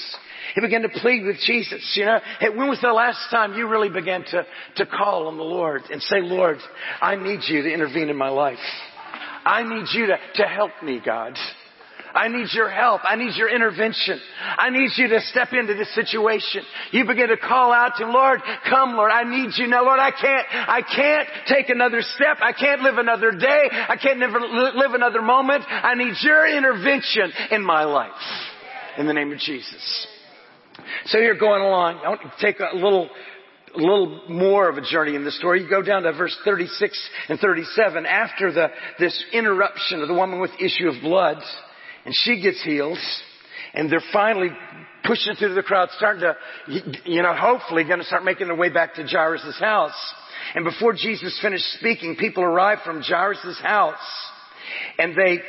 He 0.55 0.61
began 0.61 0.81
to 0.81 0.89
plead 0.89 1.25
with 1.25 1.37
Jesus. 1.45 1.93
You 1.95 2.05
know, 2.05 2.19
hey, 2.39 2.49
when 2.49 2.67
was 2.67 2.81
the 2.81 2.91
last 2.93 3.29
time 3.29 3.53
you 3.53 3.67
really 3.67 3.89
began 3.89 4.23
to, 4.25 4.45
to 4.77 4.85
call 4.85 5.27
on 5.27 5.37
the 5.37 5.43
Lord 5.43 5.83
and 5.91 6.01
say, 6.01 6.21
Lord, 6.21 6.57
I 7.01 7.15
need 7.15 7.41
you 7.47 7.63
to 7.63 7.73
intervene 7.73 8.09
in 8.09 8.17
my 8.17 8.29
life. 8.29 8.59
I 9.45 9.63
need 9.63 9.87
you 9.93 10.07
to, 10.07 10.17
to 10.35 10.43
help 10.43 10.71
me, 10.83 11.01
God. 11.03 11.35
I 12.13 12.27
need 12.27 12.47
your 12.53 12.69
help. 12.69 13.01
I 13.03 13.15
need 13.15 13.35
your 13.35 13.53
intervention. 13.53 14.19
I 14.57 14.69
need 14.69 14.89
you 14.97 15.07
to 15.09 15.21
step 15.21 15.53
into 15.53 15.73
this 15.73 15.93
situation. 15.95 16.63
You 16.91 17.05
begin 17.05 17.29
to 17.29 17.37
call 17.37 17.71
out 17.71 17.93
to 17.97 18.05
Lord, 18.05 18.41
come 18.69 18.95
Lord, 18.95 19.11
I 19.11 19.23
need 19.23 19.51
you 19.55 19.67
now. 19.67 19.85
Lord, 19.85 19.99
I 19.99 20.11
can't, 20.11 20.47
I 20.51 20.81
can't 20.81 21.27
take 21.47 21.69
another 21.69 22.01
step. 22.01 22.37
I 22.41 22.51
can't 22.51 22.81
live 22.81 22.97
another 22.97 23.31
day. 23.31 23.69
I 23.71 23.95
can't 24.01 24.19
never 24.19 24.39
live 24.39 24.93
another 24.93 25.21
moment. 25.21 25.63
I 25.67 25.95
need 25.95 26.15
your 26.21 26.47
intervention 26.47 27.31
in 27.51 27.63
my 27.63 27.85
life. 27.85 28.11
In 28.97 29.07
the 29.07 29.13
name 29.13 29.31
of 29.31 29.39
Jesus. 29.39 30.07
So 31.05 31.17
you're 31.17 31.37
going 31.37 31.61
along. 31.61 32.01
I 32.03 32.09
want 32.09 32.21
to 32.21 32.31
take 32.39 32.59
a 32.59 32.75
little 32.75 33.09
a 33.73 33.77
little 33.77 34.23
more 34.27 34.69
of 34.69 34.77
a 34.77 34.81
journey 34.81 35.15
in 35.15 35.23
the 35.23 35.31
story. 35.31 35.63
You 35.63 35.69
go 35.69 35.81
down 35.81 36.03
to 36.03 36.11
verse 36.11 36.37
36 36.43 37.09
and 37.29 37.39
37 37.39 38.05
after 38.05 38.51
the, 38.51 38.67
this 38.99 39.23
interruption 39.31 40.01
of 40.01 40.07
the 40.07 40.13
woman 40.13 40.39
with 40.41 40.51
issue 40.59 40.89
of 40.89 41.01
blood 41.01 41.37
and 42.05 42.13
she 42.13 42.41
gets 42.41 42.61
healed 42.63 42.97
and 43.73 43.89
they're 43.89 44.03
finally 44.11 44.49
pushing 45.05 45.35
through 45.35 45.53
the 45.53 45.63
crowd, 45.63 45.89
starting 45.95 46.21
to, 46.21 46.35
you 47.05 47.21
know, 47.21 47.33
hopefully 47.33 47.83
going 47.83 47.99
to 47.99 48.05
start 48.05 48.25
making 48.25 48.47
their 48.47 48.55
way 48.55 48.69
back 48.69 48.95
to 48.95 49.03
Jairus' 49.03 49.57
house. 49.59 50.13
And 50.53 50.65
before 50.65 50.93
Jesus 50.93 51.37
finished 51.41 51.65
speaking, 51.79 52.17
people 52.17 52.43
arrived 52.43 52.81
from 52.83 53.01
Jairus' 53.01 53.59
house 53.61 53.95
and 54.97 55.15
they 55.15 55.39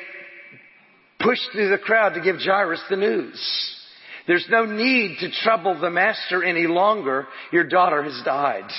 pushed 1.18 1.48
through 1.52 1.70
the 1.70 1.78
crowd 1.78 2.14
to 2.14 2.20
give 2.20 2.36
Jairus 2.36 2.82
the 2.88 2.96
news. 2.96 3.78
There's 4.26 4.46
no 4.48 4.64
need 4.64 5.18
to 5.20 5.30
trouble 5.42 5.80
the 5.80 5.90
master 5.90 6.42
any 6.44 6.66
longer. 6.66 7.26
Your 7.52 7.64
daughter 7.64 8.02
has 8.02 8.20
died. 8.24 8.70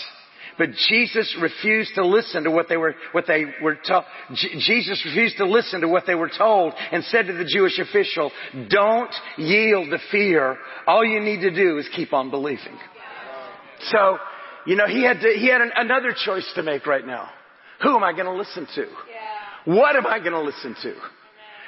But 0.57 0.69
Jesus 0.87 1.35
refused 1.41 1.95
to 1.95 2.05
listen 2.05 2.43
to 2.43 2.51
what 2.51 2.69
they 2.69 2.77
were, 2.77 2.95
what 3.11 3.25
they 3.27 3.45
were 3.61 3.75
told. 3.87 4.03
Jesus 4.33 5.03
refused 5.05 5.37
to 5.37 5.47
listen 5.47 5.81
to 5.81 5.87
what 5.87 6.05
they 6.05 6.15
were 6.15 6.29
told 6.29 6.73
and 6.91 7.03
said 7.05 7.25
to 7.27 7.33
the 7.33 7.45
Jewish 7.45 7.79
official, 7.79 8.31
don't 8.69 9.13
yield 9.37 9.89
to 9.89 9.97
fear. 10.11 10.57
All 10.85 11.03
you 11.03 11.19
need 11.19 11.41
to 11.41 11.51
do 11.53 11.79
is 11.79 11.89
keep 11.95 12.13
on 12.13 12.29
believing. 12.29 12.77
So, 13.91 14.17
you 14.67 14.75
know, 14.75 14.87
he 14.87 15.03
had 15.03 15.19
to, 15.21 15.29
he 15.29 15.49
had 15.49 15.61
an, 15.61 15.71
another 15.75 16.13
choice 16.13 16.49
to 16.55 16.63
make 16.63 16.85
right 16.85 17.05
now. 17.05 17.29
Who 17.81 17.95
am 17.95 18.03
I 18.03 18.13
going 18.13 18.25
to 18.25 18.33
listen 18.33 18.67
to? 18.75 18.85
What 19.65 19.95
am 19.95 20.05
I 20.05 20.19
going 20.19 20.33
to 20.33 20.41
listen 20.41 20.75
to? 20.83 20.95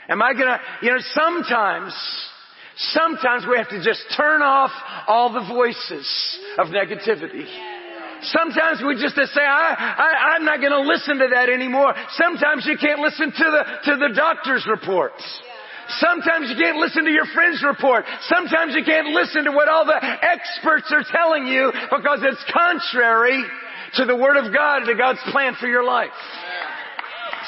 Am 0.09 0.21
I 0.21 0.33
going 0.33 0.45
to, 0.45 0.59
you 0.83 0.91
know, 0.91 0.99
sometimes, 1.13 1.93
sometimes 2.77 3.45
we 3.49 3.57
have 3.57 3.69
to 3.69 3.81
just 3.83 4.03
turn 4.15 4.41
off 4.41 4.71
all 5.07 5.31
the 5.33 5.45
voices 5.47 6.39
of 6.57 6.67
negativity. 6.67 7.45
Sometimes 8.21 8.81
we 8.85 8.95
just 8.95 9.15
say, 9.15 9.41
I, 9.41 10.33
I, 10.33 10.35
am 10.37 10.45
not 10.45 10.59
going 10.59 10.71
to 10.71 10.81
listen 10.81 11.19
to 11.19 11.27
that 11.35 11.49
anymore. 11.49 11.93
Sometimes 12.11 12.65
you 12.65 12.77
can't 12.77 12.99
listen 12.99 13.31
to 13.31 13.47
the, 13.51 13.63
to 13.91 13.97
the 13.97 14.15
doctor's 14.15 14.65
reports. 14.65 15.21
Sometimes 15.99 16.49
you 16.49 16.55
can't 16.57 16.77
listen 16.77 17.05
to 17.05 17.11
your 17.11 17.29
friend's 17.33 17.61
report. 17.61 18.05
Sometimes 18.25 18.73
you 18.73 18.83
can't 18.83 19.13
listen 19.13 19.45
to 19.45 19.51
what 19.51 19.69
all 19.69 19.85
the 19.85 20.01
experts 20.01 20.89
are 20.91 21.05
telling 21.05 21.45
you 21.45 21.71
because 21.91 22.19
it's 22.23 22.43
contrary 22.49 23.43
to 23.95 24.05
the 24.05 24.15
Word 24.15 24.37
of 24.37 24.51
God 24.53 24.85
to 24.85 24.95
God's 24.95 25.21
plan 25.31 25.53
for 25.59 25.67
your 25.67 25.83
life. 25.83 26.09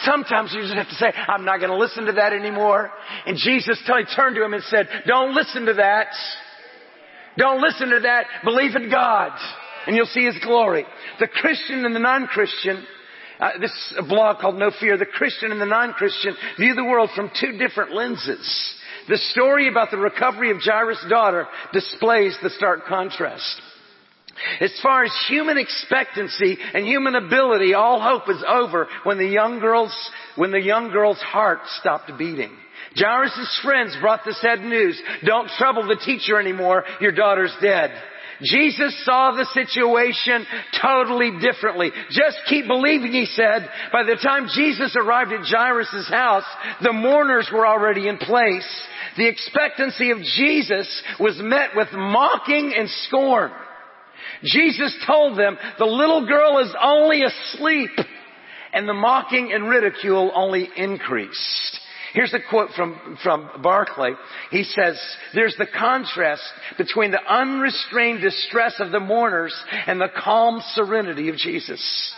Sometimes 0.04 0.54
you 0.54 0.62
just 0.62 0.76
have 0.76 0.90
to 0.90 0.96
say, 0.96 1.12
I'm 1.28 1.46
not 1.46 1.60
going 1.60 1.72
to 1.72 1.78
listen 1.78 2.06
to 2.06 2.14
that 2.14 2.34
anymore. 2.34 2.92
And 3.26 3.38
Jesus 3.38 3.82
turned 3.86 4.36
to 4.36 4.44
him 4.44 4.54
and 4.54 4.64
said, 4.64 4.88
don't 5.08 5.36
listen 5.36 5.66
to 5.66 5.74
that. 5.76 6.08
Don't 7.38 7.62
listen 7.62 7.90
to 7.90 8.00
that. 8.02 8.26
Believe 8.44 8.76
in 8.76 8.90
God 8.90 9.32
and 9.88 9.96
you'll 9.96 10.06
see 10.06 10.26
His 10.26 10.38
glory. 10.44 10.86
The 11.20 11.28
Christian 11.28 11.86
and 11.86 11.96
the 11.96 12.00
non-Christian, 12.00 12.86
uh, 13.40 13.52
this 13.60 13.94
blog 14.08 14.40
called 14.40 14.60
No 14.60 14.70
Fear, 14.80 14.98
the 14.98 15.06
Christian 15.06 15.52
and 15.52 15.62
the 15.62 15.66
non-Christian 15.66 16.36
view 16.60 16.76
the 16.76 16.84
world 16.84 17.10
from 17.16 17.32
two 17.40 17.58
different 17.58 17.94
lenses. 17.94 18.76
The 19.08 19.18
story 19.18 19.70
about 19.70 19.90
the 19.90 19.98
recovery 19.98 20.52
of 20.52 20.58
Jairus' 20.62 21.04
daughter 21.10 21.48
displays 21.72 22.38
the 22.44 22.50
stark 22.50 22.86
contrast. 22.86 23.62
As 24.62 24.78
far 24.82 25.04
as 25.04 25.12
human 25.28 25.58
expectancy 25.58 26.58
and 26.74 26.86
human 26.86 27.16
ability, 27.16 27.74
all 27.74 28.02
hope 28.02 28.30
is 28.30 28.44
over 28.48 28.88
when 29.04 29.18
the 29.18 29.28
young 29.28 29.60
girl's, 29.60 29.96
when 30.36 30.52
the 30.52 30.62
young 30.62 30.90
girl's 30.92 31.20
heart 31.20 31.60
stopped 31.80 32.12
beating. 32.18 32.52
Jairus' 32.96 33.60
friends 33.64 33.96
brought 34.02 34.24
the 34.26 34.34
sad 34.34 34.62
news. 34.62 35.00
Don't 35.26 35.50
trouble 35.58 35.88
the 35.88 36.02
teacher 36.04 36.40
anymore. 36.40 36.84
Your 37.00 37.12
daughter's 37.12 37.56
dead. 37.62 37.92
Jesus 38.44 39.04
saw 39.04 39.32
the 39.32 39.46
situation 39.54 40.46
totally 40.80 41.32
differently. 41.42 41.90
Just 42.12 42.38
keep 42.48 42.68
believing, 42.68 43.12
he 43.12 43.26
said. 43.26 43.68
By 43.92 44.04
the 44.04 44.18
time 44.22 44.48
Jesus 44.54 44.96
arrived 44.96 45.32
at 45.32 45.46
Jairus' 45.46 46.08
house, 46.10 46.46
the 46.82 46.94
mourners 46.94 47.50
were 47.52 47.66
already 47.66 48.08
in 48.08 48.18
place. 48.18 48.88
The 49.18 49.28
expectancy 49.28 50.12
of 50.12 50.20
Jesus 50.20 51.04
was 51.20 51.40
met 51.42 51.72
with 51.76 51.88
mocking 51.94 52.74
and 52.78 52.88
scorn. 53.08 53.52
Jesus 54.44 54.96
told 55.06 55.38
them, 55.38 55.58
the 55.80 55.86
little 55.86 56.28
girl 56.28 56.60
is 56.60 56.74
only 56.82 57.24
asleep, 57.24 57.92
and 58.74 58.88
the 58.88 58.94
mocking 58.94 59.52
and 59.54 59.70
ridicule 59.70 60.32
only 60.36 60.70
increased. 60.76 61.80
Here's 62.14 62.34
a 62.34 62.40
quote 62.50 62.72
from, 62.72 63.18
from 63.22 63.50
Barclay. 63.62 64.12
He 64.50 64.64
says, 64.64 65.00
there's 65.34 65.56
the 65.58 65.68
contrast 65.68 66.42
between 66.78 67.12
the 67.12 67.22
unrestrained 67.22 68.22
distress 68.22 68.76
of 68.80 68.92
the 68.92 69.00
mourners 69.00 69.54
and 69.86 70.00
the 70.00 70.10
calm 70.16 70.62
serenity 70.74 71.30
of 71.30 71.36
Jesus. 71.36 72.14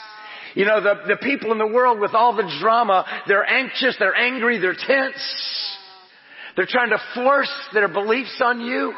You 0.55 0.65
know, 0.65 0.81
the, 0.81 0.93
the 1.07 1.17
people 1.17 1.51
in 1.51 1.57
the 1.57 1.67
world 1.67 1.99
with 1.99 2.13
all 2.13 2.35
the 2.35 2.49
drama, 2.61 3.05
they're 3.27 3.47
anxious, 3.47 3.95
they're 3.99 4.15
angry, 4.15 4.59
they're 4.59 4.73
tense. 4.73 5.77
They're 6.55 6.67
trying 6.67 6.89
to 6.89 6.99
force 7.15 7.51
their 7.73 7.87
beliefs 7.87 8.41
on 8.43 8.61
you. 8.61 8.93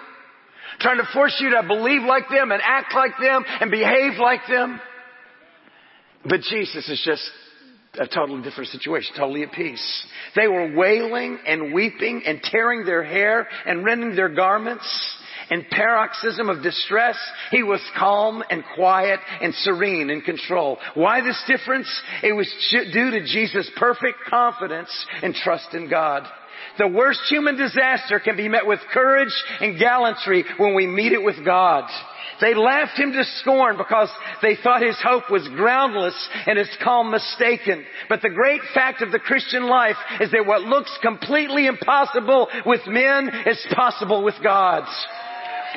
Trying 0.81 0.97
to 0.97 1.07
force 1.13 1.35
you 1.39 1.51
to 1.51 1.63
believe 1.67 2.01
like 2.03 2.27
them 2.29 2.51
and 2.51 2.61
act 2.63 2.93
like 2.95 3.11
them 3.21 3.45
and 3.59 3.71
behave 3.71 4.19
like 4.19 4.41
them. 4.49 4.79
But 6.27 6.41
Jesus 6.41 6.87
is 6.89 7.01
just 7.05 7.23
a 7.99 8.07
totally 8.07 8.41
different 8.41 8.69
situation, 8.69 9.15
totally 9.17 9.43
at 9.43 9.51
peace. 9.51 10.07
They 10.35 10.47
were 10.47 10.75
wailing 10.75 11.39
and 11.45 11.73
weeping 11.73 12.23
and 12.25 12.41
tearing 12.41 12.85
their 12.85 13.03
hair 13.03 13.47
and 13.65 13.83
rending 13.83 14.15
their 14.15 14.29
garments. 14.29 15.17
In 15.49 15.65
paroxysm 15.69 16.47
of 16.47 16.63
distress, 16.63 17.17
he 17.51 17.61
was 17.61 17.81
calm 17.97 18.41
and 18.49 18.63
quiet 18.75 19.19
and 19.41 19.53
serene 19.53 20.09
in 20.09 20.21
control. 20.21 20.77
Why 20.93 21.19
this 21.21 21.43
difference? 21.45 21.89
It 22.23 22.31
was 22.31 22.47
due 22.71 23.11
to 23.11 23.25
Jesus' 23.25 23.69
perfect 23.75 24.19
confidence 24.29 25.05
and 25.21 25.35
trust 25.35 25.73
in 25.73 25.89
God. 25.89 26.25
The 26.77 26.87
worst 26.87 27.21
human 27.29 27.57
disaster 27.57 28.19
can 28.19 28.37
be 28.37 28.49
met 28.49 28.65
with 28.65 28.79
courage 28.93 29.33
and 29.59 29.77
gallantry 29.77 30.45
when 30.57 30.75
we 30.75 30.87
meet 30.87 31.11
it 31.11 31.23
with 31.23 31.43
God. 31.43 31.89
They 32.41 32.55
laughed 32.55 32.97
him 32.97 33.13
to 33.13 33.23
scorn 33.41 33.77
because 33.77 34.09
they 34.41 34.55
thought 34.55 34.81
his 34.81 34.99
hope 35.01 35.29
was 35.29 35.47
groundless 35.49 36.15
and 36.47 36.57
his 36.57 36.69
calm 36.83 37.11
mistaken. 37.11 37.85
But 38.09 38.23
the 38.23 38.29
great 38.29 38.61
fact 38.73 39.03
of 39.03 39.11
the 39.11 39.19
Christian 39.19 39.67
life 39.67 39.97
is 40.19 40.31
that 40.31 40.47
what 40.47 40.63
looks 40.63 40.91
completely 41.03 41.67
impossible 41.67 42.47
with 42.65 42.81
men 42.87 43.29
is 43.45 43.63
possible 43.75 44.23
with 44.23 44.35
God. 44.41 44.83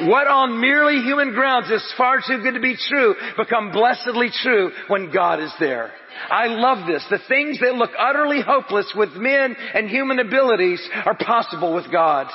What 0.01 0.27
on 0.27 0.61
merely 0.61 1.03
human 1.03 1.35
grounds 1.35 1.71
is 1.71 1.95
far 1.97 2.21
too 2.27 2.43
good 2.43 2.55
to 2.55 2.61
be 2.61 2.77
true 2.77 3.15
become 3.37 3.71
blessedly 3.71 4.31
true 4.43 4.73
when 4.89 5.13
God 5.13 5.41
is 5.41 5.53
there. 5.61 5.93
I 6.31 6.47
love 6.47 6.87
this. 6.87 7.05
The 7.11 7.21
things 7.29 7.61
that 7.61 7.75
look 7.75 7.91
utterly 7.99 8.41
hopeless 8.41 8.93
with 8.97 9.11
men 9.15 9.57
and 9.75 9.89
human 9.89 10.19
abilities 10.19 10.87
are 11.05 11.17
possible 11.17 11.75
with 11.75 11.91
God. 11.91 12.29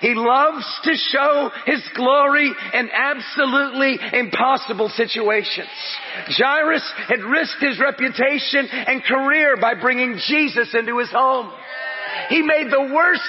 He 0.00 0.14
loves 0.14 0.64
to 0.84 0.94
show 0.94 1.50
His 1.66 1.82
glory 1.94 2.50
in 2.74 2.90
absolutely 2.92 3.98
impossible 4.12 4.90
situations. 4.90 5.68
Jairus 6.28 6.92
had 7.08 7.20
risked 7.20 7.60
his 7.60 7.80
reputation 7.80 8.68
and 8.70 9.02
career 9.02 9.56
by 9.60 9.74
bringing 9.74 10.18
Jesus 10.26 10.74
into 10.74 10.98
his 10.98 11.10
home. 11.10 11.52
He 12.28 12.42
made 12.42 12.70
the 12.70 12.92
worst 12.94 13.22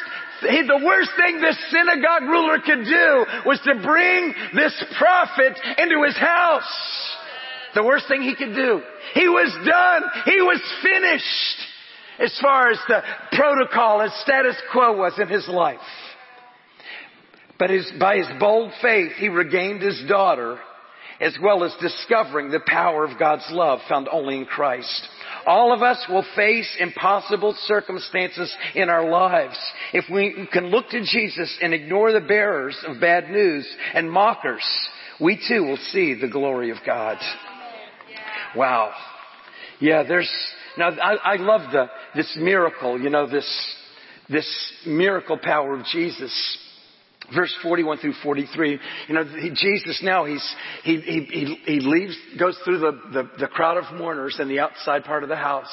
the 0.44 0.82
worst 0.84 1.12
thing 1.16 1.40
this 1.40 1.58
synagogue 1.72 2.24
ruler 2.24 2.60
could 2.60 2.84
do 2.84 3.26
was 3.46 3.62
to 3.64 3.76
bring 3.82 4.34
this 4.54 4.84
prophet 4.98 5.58
into 5.78 6.04
his 6.06 6.18
house. 6.18 7.13
The 7.76 7.84
worst 7.84 8.08
thing 8.08 8.22
he 8.22 8.36
could 8.36 8.56
do. 8.56 8.82
He 9.14 9.28
was 9.28 9.52
done. 9.66 10.04
He 10.26 10.42
was 10.42 10.62
finished 10.82 11.70
as 12.20 12.40
far 12.42 12.70
as 12.70 12.80
the 12.88 13.02
protocol 13.32 14.02
and 14.02 14.12
status 14.22 14.56
quo 14.72 14.96
was 14.96 15.14
in 15.20 15.28
his 15.28 15.48
life. 15.48 15.80
But 17.58 17.70
his, 17.70 17.92
by 18.00 18.18
his 18.18 18.28
bold 18.40 18.72
faith, 18.82 19.14
he 19.18 19.30
regained 19.30 19.82
his 19.82 20.04
daughter 20.08 20.60
as 21.20 21.38
well 21.42 21.64
as 21.64 21.74
discovering 21.80 22.50
the 22.50 22.60
power 22.66 23.06
of 23.06 23.18
God's 23.18 23.48
love 23.50 23.80
found 23.88 24.10
only 24.12 24.38
in 24.38 24.46
Christ. 24.46 25.08
All 25.46 25.74
of 25.74 25.82
us 25.82 26.04
will 26.10 26.26
face 26.36 26.76
impossible 26.80 27.56
circumstances 27.66 28.54
in 28.76 28.90
our 28.90 29.10
lives. 29.10 29.58
If 29.94 30.06
we 30.12 30.48
can 30.52 30.68
look 30.68 30.90
to 30.90 31.02
Jesus 31.02 31.58
and 31.62 31.74
ignore 31.74 32.12
the 32.12 32.22
bearers 32.22 32.78
of 32.86 33.00
bad 33.00 33.30
news 33.30 33.68
and 33.94 34.12
mockers, 34.12 34.66
we 35.20 35.42
too 35.48 35.64
will 35.64 35.78
see 35.92 36.14
the 36.14 36.28
glory 36.28 36.72
of 36.72 36.78
God. 36.86 37.18
Wow. 38.56 38.94
Yeah, 39.80 40.04
there's, 40.04 40.32
now 40.78 40.90
I, 40.90 41.16
I 41.16 41.36
love 41.38 41.72
the, 41.72 41.88
this 42.16 42.38
miracle, 42.40 43.00
you 43.00 43.10
know, 43.10 43.30
this, 43.30 43.48
this 44.30 44.74
miracle 44.86 45.38
power 45.38 45.78
of 45.78 45.86
Jesus. 45.86 46.60
Verse 47.34 47.54
41 47.64 48.00
through 48.00 48.14
43, 48.22 48.80
you 49.08 49.16
know, 49.16 49.24
Jesus 49.56 50.02
now, 50.04 50.26
he's, 50.26 50.56
he, 50.84 51.00
he, 51.00 51.58
he, 51.66 51.80
leaves, 51.80 52.18
goes 52.38 52.58
through 52.66 52.80
the, 52.80 52.92
the, 53.14 53.30
the 53.40 53.48
crowd 53.48 53.78
of 53.78 53.98
mourners 53.98 54.38
in 54.42 54.50
the 54.50 54.60
outside 54.60 55.06
part 55.06 55.24
of 55.24 55.30
the 55.30 55.36
house 55.36 55.72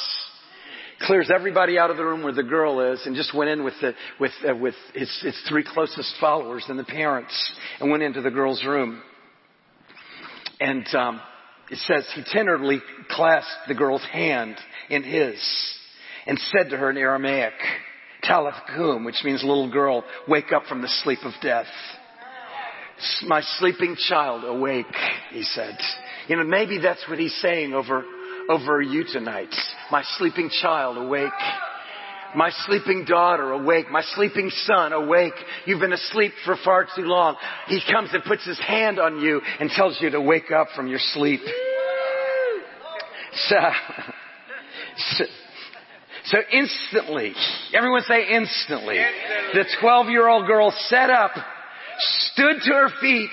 clears 1.02 1.30
everybody 1.34 1.78
out 1.78 1.90
of 1.90 1.96
the 1.96 2.04
room 2.04 2.22
where 2.22 2.32
the 2.32 2.42
girl 2.42 2.92
is 2.92 3.00
and 3.06 3.16
just 3.16 3.34
went 3.34 3.50
in 3.50 3.64
with 3.64 3.74
the, 3.80 3.94
with, 4.18 4.32
uh, 4.48 4.54
with 4.54 4.74
his, 4.94 5.10
his 5.22 5.38
three 5.48 5.64
closest 5.64 6.14
followers 6.20 6.64
and 6.68 6.78
the 6.78 6.84
parents 6.84 7.52
and 7.80 7.90
went 7.90 8.02
into 8.02 8.20
the 8.20 8.30
girl's 8.30 8.64
room. 8.64 9.02
And, 10.60 10.86
um, 10.94 11.20
it 11.70 11.78
says 11.78 12.06
he 12.14 12.22
tenderly 12.24 12.80
clasped 13.08 13.68
the 13.68 13.74
girl's 13.74 14.04
hand 14.04 14.56
in 14.88 15.02
his 15.02 15.40
and 16.26 16.38
said 16.38 16.70
to 16.70 16.76
her 16.76 16.90
in 16.90 16.96
Aramaic, 16.96 17.54
Talitha 18.22 18.62
kum, 18.76 19.04
which 19.04 19.22
means 19.24 19.42
little 19.42 19.70
girl, 19.70 20.04
wake 20.28 20.52
up 20.52 20.64
from 20.64 20.82
the 20.82 20.88
sleep 21.02 21.20
of 21.24 21.32
death. 21.40 21.66
My 23.22 23.40
sleeping 23.58 23.96
child, 24.08 24.44
awake, 24.44 24.84
he 25.30 25.42
said. 25.42 25.78
You 26.28 26.36
know, 26.36 26.44
maybe 26.44 26.78
that's 26.78 27.02
what 27.08 27.18
he's 27.18 27.34
saying 27.40 27.72
over, 27.72 28.04
over 28.48 28.82
you 28.82 29.04
tonight. 29.10 29.54
My 29.90 30.02
sleeping 30.18 30.50
child, 30.60 30.98
awake. 30.98 31.30
My 32.36 32.50
sleeping 32.66 33.04
daughter, 33.06 33.50
awake. 33.52 33.90
My 33.90 34.02
sleeping 34.14 34.50
son, 34.50 34.92
awake. 34.92 35.34
You've 35.66 35.80
been 35.80 35.92
asleep 35.92 36.32
for 36.44 36.56
far 36.64 36.86
too 36.94 37.02
long. 37.02 37.36
He 37.66 37.80
comes 37.92 38.10
and 38.12 38.22
puts 38.24 38.46
his 38.46 38.58
hand 38.60 39.00
on 39.00 39.20
you 39.20 39.40
and 39.58 39.70
tells 39.70 39.98
you 40.00 40.10
to 40.10 40.20
wake 40.20 40.50
up 40.50 40.68
from 40.76 40.86
your 40.86 41.00
sleep. 41.12 41.40
So, 43.48 43.56
so, 44.96 45.24
so 46.26 46.38
instantly, 46.52 47.32
everyone 47.74 48.02
say 48.02 48.28
instantly, 48.30 48.98
the 49.54 49.64
12 49.80 50.08
year 50.08 50.28
old 50.28 50.46
girl 50.46 50.72
sat 50.88 51.10
up, 51.10 51.32
stood 52.32 52.56
to 52.64 52.72
her 52.72 52.88
feet, 53.00 53.30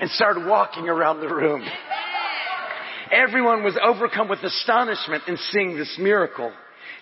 and 0.00 0.10
started 0.10 0.46
walking 0.46 0.88
around 0.88 1.20
the 1.20 1.28
room. 1.28 1.62
Everyone 3.12 3.64
was 3.64 3.78
overcome 3.82 4.28
with 4.28 4.38
astonishment 4.42 5.24
in 5.26 5.36
seeing 5.36 5.76
this 5.76 5.96
miracle. 5.98 6.52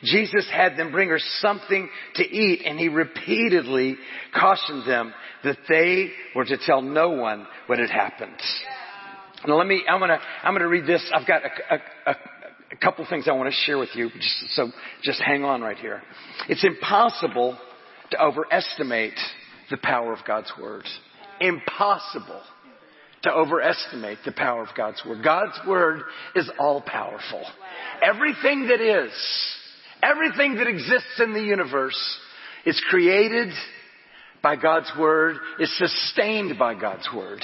Jesus 0.05 0.49
had 0.52 0.76
them 0.76 0.93
bring 0.93 1.09
her 1.09 1.19
something 1.40 1.88
to 2.17 2.23
eat 2.23 2.62
and 2.64 2.78
he 2.78 2.88
repeatedly 2.88 3.97
cautioned 4.35 4.88
them 4.88 5.12
that 5.45 5.57
they 5.69 6.11
were 6.35 6.45
to 6.45 6.57
tell 6.64 6.83
no 6.83 7.11
one 7.11 7.47
what 7.67 7.78
had 7.78 7.90
happened. 7.90 8.40
Now 9.47 9.57
let 9.57 9.67
me, 9.67 9.85
I'm 9.88 10.00
gonna, 10.00 10.19
I'm 10.43 10.55
gonna 10.55 10.69
read 10.69 10.87
this. 10.87 11.05
I've 11.14 11.26
got 11.26 11.43
a, 11.45 11.75
a, 11.75 12.11
a, 12.11 12.17
a 12.73 12.76
couple 12.76 13.07
things 13.09 13.26
I 13.28 13.33
want 13.33 13.52
to 13.52 13.57
share 13.64 13.78
with 13.78 13.90
you. 13.95 14.11
Just, 14.11 14.50
so 14.50 14.69
just 15.02 15.23
hang 15.23 15.45
on 15.45 15.62
right 15.62 15.76
here. 15.76 16.02
It's 16.49 16.64
impossible 16.64 17.59
to 18.11 18.23
overestimate 18.23 19.19
the 19.71 19.76
power 19.76 20.12
of 20.12 20.21
God's 20.26 20.52
Word. 20.61 20.85
Impossible 21.40 22.43
to 23.23 23.33
overestimate 23.33 24.19
the 24.25 24.33
power 24.33 24.62
of 24.62 24.69
God's 24.76 25.02
Word. 25.07 25.23
God's 25.23 25.59
Word 25.67 26.02
is 26.35 26.50
all 26.59 26.81
powerful. 26.81 27.45
Everything 28.02 28.69
that 28.69 28.81
is, 28.81 29.12
everything 30.02 30.57
that 30.57 30.67
exists 30.67 31.21
in 31.21 31.33
the 31.33 31.43
universe 31.43 32.19
is 32.64 32.83
created 32.88 33.52
by 34.43 34.57
God's 34.57 34.90
Word, 34.99 35.37
is 35.59 35.76
sustained 35.76 36.59
by 36.59 36.75
God's 36.75 37.09
Word. 37.14 37.43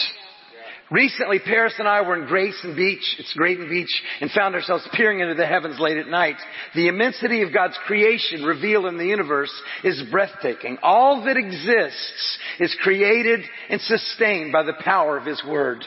Recently, 0.91 1.39
Paris 1.39 1.75
and 1.79 1.89
I 1.89 2.03
were 2.03 2.21
in 2.21 2.29
Grayton 2.29 2.77
Beach, 2.77 3.17
it's 3.19 3.33
Grayton 3.33 3.69
Beach, 3.71 4.03
and 4.21 4.31
found 4.31 4.55
ourselves 4.55 4.87
peering 4.93 5.21
into 5.21 5.35
the 5.35 5.47
heavens 5.47 5.81
late 5.81 5.97
at 5.97 6.09
night. 6.09 6.37
The 6.75 6.89
immensity 6.89 7.43
of 7.43 7.55
God's 7.55 7.79
creation 7.87 8.45
revealed 8.45 8.87
in 8.87 8.99
the 8.99 9.07
universe 9.07 9.53
is 9.83 10.03
breathtaking. 10.11 10.77
All 10.83 11.25
that 11.25 11.39
exists 11.39 12.39
is 12.61 12.77
created 12.83 13.41
and 13.71 13.81
sustained 13.81 14.53
by 14.53 14.63
the 14.63 14.75
power 14.85 15.17
of 15.17 15.25
His 15.25 15.43
Word. 15.45 15.85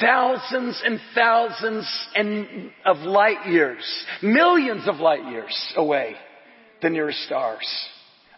Thousands 0.00 0.82
and 0.84 1.00
thousands 1.14 2.08
and 2.14 2.70
of 2.84 2.98
light 2.98 3.46
years, 3.46 3.84
millions 4.22 4.86
of 4.86 4.96
light 4.96 5.24
years 5.30 5.72
away, 5.76 6.14
the 6.82 6.90
nearest 6.90 7.20
stars. 7.24 7.66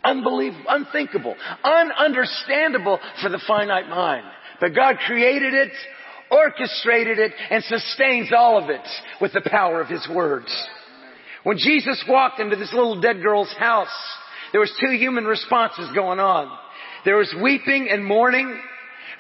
Unbelievable, 0.05 0.65
unthinkable, 0.69 1.35
ununderstandable 1.65 2.99
for 3.21 3.29
the 3.29 3.43
finite 3.47 3.89
mind. 3.89 4.25
But 4.61 4.75
God 4.75 4.97
created 5.07 5.55
it, 5.55 5.73
orchestrated 6.31 7.19
it, 7.19 7.33
and 7.51 7.65
sustains 7.65 8.31
all 8.37 8.63
of 8.63 8.71
it 8.71 8.87
with 9.21 9.33
the 9.33 9.49
power 9.51 9.81
of 9.81 9.89
His 9.89 10.07
words. 10.13 10.55
When 11.43 11.59
Jesus 11.59 12.05
walked 12.09 12.41
into 12.41 12.57
this 12.57 12.73
little 12.73 13.01
dead 13.01 13.23
girl's 13.23 13.53
house, 13.59 13.89
there 14.53 14.61
was 14.61 14.73
two 14.81 14.97
human 14.97 15.25
responses 15.25 15.91
going 15.95 16.21
on. 16.21 16.57
There 17.05 17.17
was 17.17 17.35
weeping 17.43 17.89
and 17.91 18.05
mourning 18.05 18.61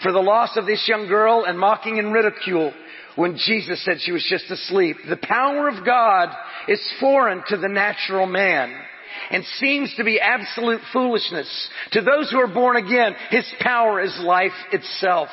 for 0.03 0.12
the 0.12 0.20
loss 0.20 0.57
of 0.57 0.66
this 0.66 0.87
young 0.88 1.09
girl 1.09 1.44
and 1.44 1.59
mocking 1.59 1.98
and 1.98 2.12
ridicule 2.12 2.72
when 3.16 3.37
Jesus 3.37 3.85
said 3.85 3.98
she 4.01 4.12
was 4.12 4.27
just 4.29 4.51
asleep. 4.51 4.96
The 5.09 5.16
power 5.16 5.68
of 5.68 5.85
God 5.85 6.29
is 6.68 6.81
foreign 7.01 7.42
to 7.48 7.57
the 7.57 7.68
natural 7.68 8.27
man 8.27 8.72
and 9.31 9.44
seems 9.59 9.94
to 9.96 10.05
be 10.05 10.20
absolute 10.20 10.81
foolishness. 10.92 11.68
To 11.92 12.01
those 12.01 12.31
who 12.31 12.38
are 12.38 12.53
born 12.53 12.77
again, 12.77 13.14
His 13.31 13.51
power 13.61 14.01
is 14.01 14.16
life 14.22 14.53
itself. 14.72 15.29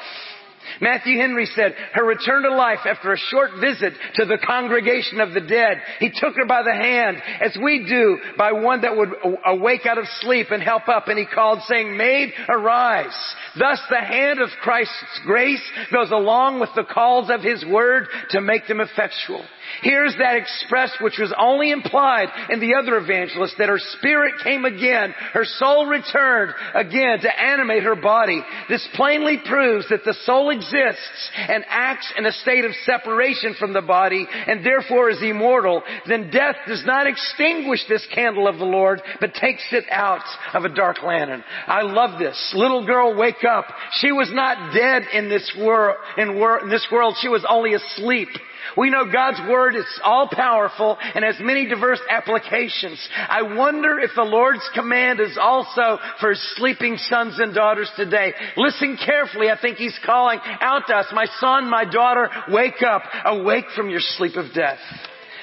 Matthew 0.81 1.19
Henry 1.19 1.45
said, 1.45 1.75
her 1.93 2.05
return 2.05 2.43
to 2.43 2.55
life 2.55 2.79
after 2.85 3.11
a 3.11 3.17
short 3.17 3.51
visit 3.59 3.93
to 4.15 4.25
the 4.25 4.37
congregation 4.45 5.19
of 5.19 5.33
the 5.33 5.41
dead, 5.41 5.81
he 5.99 6.09
took 6.09 6.35
her 6.35 6.45
by 6.45 6.63
the 6.63 6.73
hand, 6.73 7.17
as 7.41 7.57
we 7.61 7.85
do 7.87 8.17
by 8.37 8.51
one 8.51 8.81
that 8.81 8.95
would 8.95 9.09
awake 9.45 9.85
out 9.85 9.97
of 9.97 10.05
sleep 10.21 10.47
and 10.51 10.61
help 10.61 10.87
up, 10.87 11.07
and 11.07 11.17
he 11.17 11.25
called 11.25 11.59
saying, 11.67 11.95
Maid, 11.97 12.33
arise. 12.49 13.35
Thus 13.57 13.79
the 13.89 14.01
hand 14.01 14.39
of 14.39 14.49
Christ's 14.61 15.21
grace 15.25 15.63
goes 15.91 16.11
along 16.11 16.59
with 16.59 16.69
the 16.75 16.83
calls 16.83 17.29
of 17.29 17.41
his 17.41 17.65
word 17.65 18.07
to 18.31 18.41
make 18.41 18.67
them 18.67 18.79
effectual. 18.81 19.45
Here's 19.81 20.15
that 20.17 20.35
expressed, 20.35 21.01
which 21.01 21.17
was 21.19 21.33
only 21.37 21.71
implied 21.71 22.29
in 22.49 22.59
the 22.59 22.75
other 22.75 22.97
evangelist 22.97 23.55
that 23.57 23.69
her 23.69 23.79
spirit 23.97 24.33
came 24.43 24.65
again, 24.65 25.13
her 25.33 25.45
soul 25.45 25.85
returned 25.85 26.53
again 26.73 27.19
to 27.21 27.41
animate 27.41 27.83
her 27.83 27.95
body. 27.95 28.41
This 28.69 28.87
plainly 28.95 29.39
proves 29.45 29.87
that 29.89 30.03
the 30.03 30.15
soul 30.23 30.49
exists 30.49 31.31
and 31.35 31.63
acts 31.67 32.11
in 32.17 32.25
a 32.25 32.31
state 32.31 32.65
of 32.65 32.71
separation 32.85 33.55
from 33.59 33.73
the 33.73 33.81
body 33.81 34.27
and 34.47 34.65
therefore 34.65 35.09
is 35.09 35.21
immortal. 35.21 35.83
Then 36.07 36.29
death 36.31 36.55
does 36.67 36.83
not 36.85 37.07
extinguish 37.07 37.85
this 37.87 38.05
candle 38.13 38.47
of 38.47 38.57
the 38.57 38.65
Lord, 38.65 39.01
but 39.19 39.33
takes 39.33 39.63
it 39.71 39.85
out 39.89 40.25
of 40.53 40.63
a 40.63 40.69
dark 40.69 41.03
lantern. 41.03 41.43
I 41.67 41.81
love 41.81 42.19
this. 42.19 42.53
Little 42.55 42.85
girl, 42.85 43.15
wake 43.15 43.43
up. 43.47 43.65
She 43.93 44.11
was 44.11 44.29
not 44.33 44.73
dead 44.73 45.03
in 45.13 45.29
this 45.29 45.55
world, 45.59 45.97
in, 46.17 46.35
wor- 46.35 46.61
in 46.61 46.69
this 46.69 46.87
world. 46.91 47.15
She 47.19 47.27
was 47.27 47.45
only 47.49 47.73
asleep. 47.73 48.29
We 48.77 48.89
know 48.89 49.05
God's 49.11 49.39
Word 49.49 49.75
is 49.75 49.85
all 50.03 50.29
powerful 50.31 50.97
and 50.99 51.23
has 51.23 51.35
many 51.39 51.67
diverse 51.67 51.99
applications. 52.09 53.05
I 53.15 53.41
wonder 53.55 53.99
if 53.99 54.11
the 54.15 54.23
Lord's 54.23 54.67
command 54.73 55.19
is 55.19 55.37
also 55.39 55.99
for 56.19 56.33
sleeping 56.55 56.97
sons 56.97 57.39
and 57.39 57.53
daughters 57.53 57.91
today. 57.95 58.33
Listen 58.57 58.97
carefully. 59.03 59.49
I 59.49 59.57
think 59.59 59.77
He's 59.77 59.97
calling 60.05 60.39
out 60.61 60.83
to 60.87 60.95
us, 60.95 61.07
my 61.13 61.25
son, 61.39 61.69
my 61.69 61.85
daughter, 61.85 62.29
wake 62.49 62.81
up, 62.81 63.03
awake 63.25 63.65
from 63.75 63.89
your 63.89 64.01
sleep 64.01 64.35
of 64.35 64.53
death. 64.53 64.79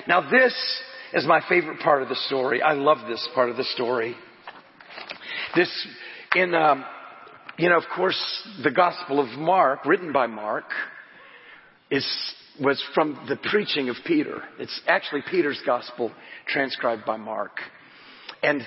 Now 0.06 0.28
this 0.30 0.54
is 1.12 1.26
my 1.26 1.40
favorite 1.48 1.80
part 1.80 2.02
of 2.02 2.08
the 2.08 2.16
story. 2.26 2.62
I 2.62 2.72
love 2.72 2.98
this 3.08 3.26
part 3.34 3.50
of 3.50 3.56
the 3.56 3.64
story. 3.64 4.16
This, 5.54 5.86
in, 6.34 6.54
um, 6.54 6.84
you 7.58 7.68
know, 7.68 7.76
of 7.76 7.84
course, 7.94 8.18
the 8.62 8.70
Gospel 8.70 9.20
of 9.20 9.38
Mark, 9.38 9.84
written 9.84 10.12
by 10.12 10.26
Mark, 10.26 10.64
is 11.90 12.06
was 12.60 12.82
from 12.94 13.18
the 13.28 13.36
preaching 13.36 13.88
of 13.88 13.96
Peter. 14.06 14.42
It's 14.58 14.80
actually 14.86 15.22
Peter's 15.30 15.60
gospel 15.64 16.12
transcribed 16.46 17.04
by 17.06 17.16
Mark. 17.16 17.52
And 18.42 18.62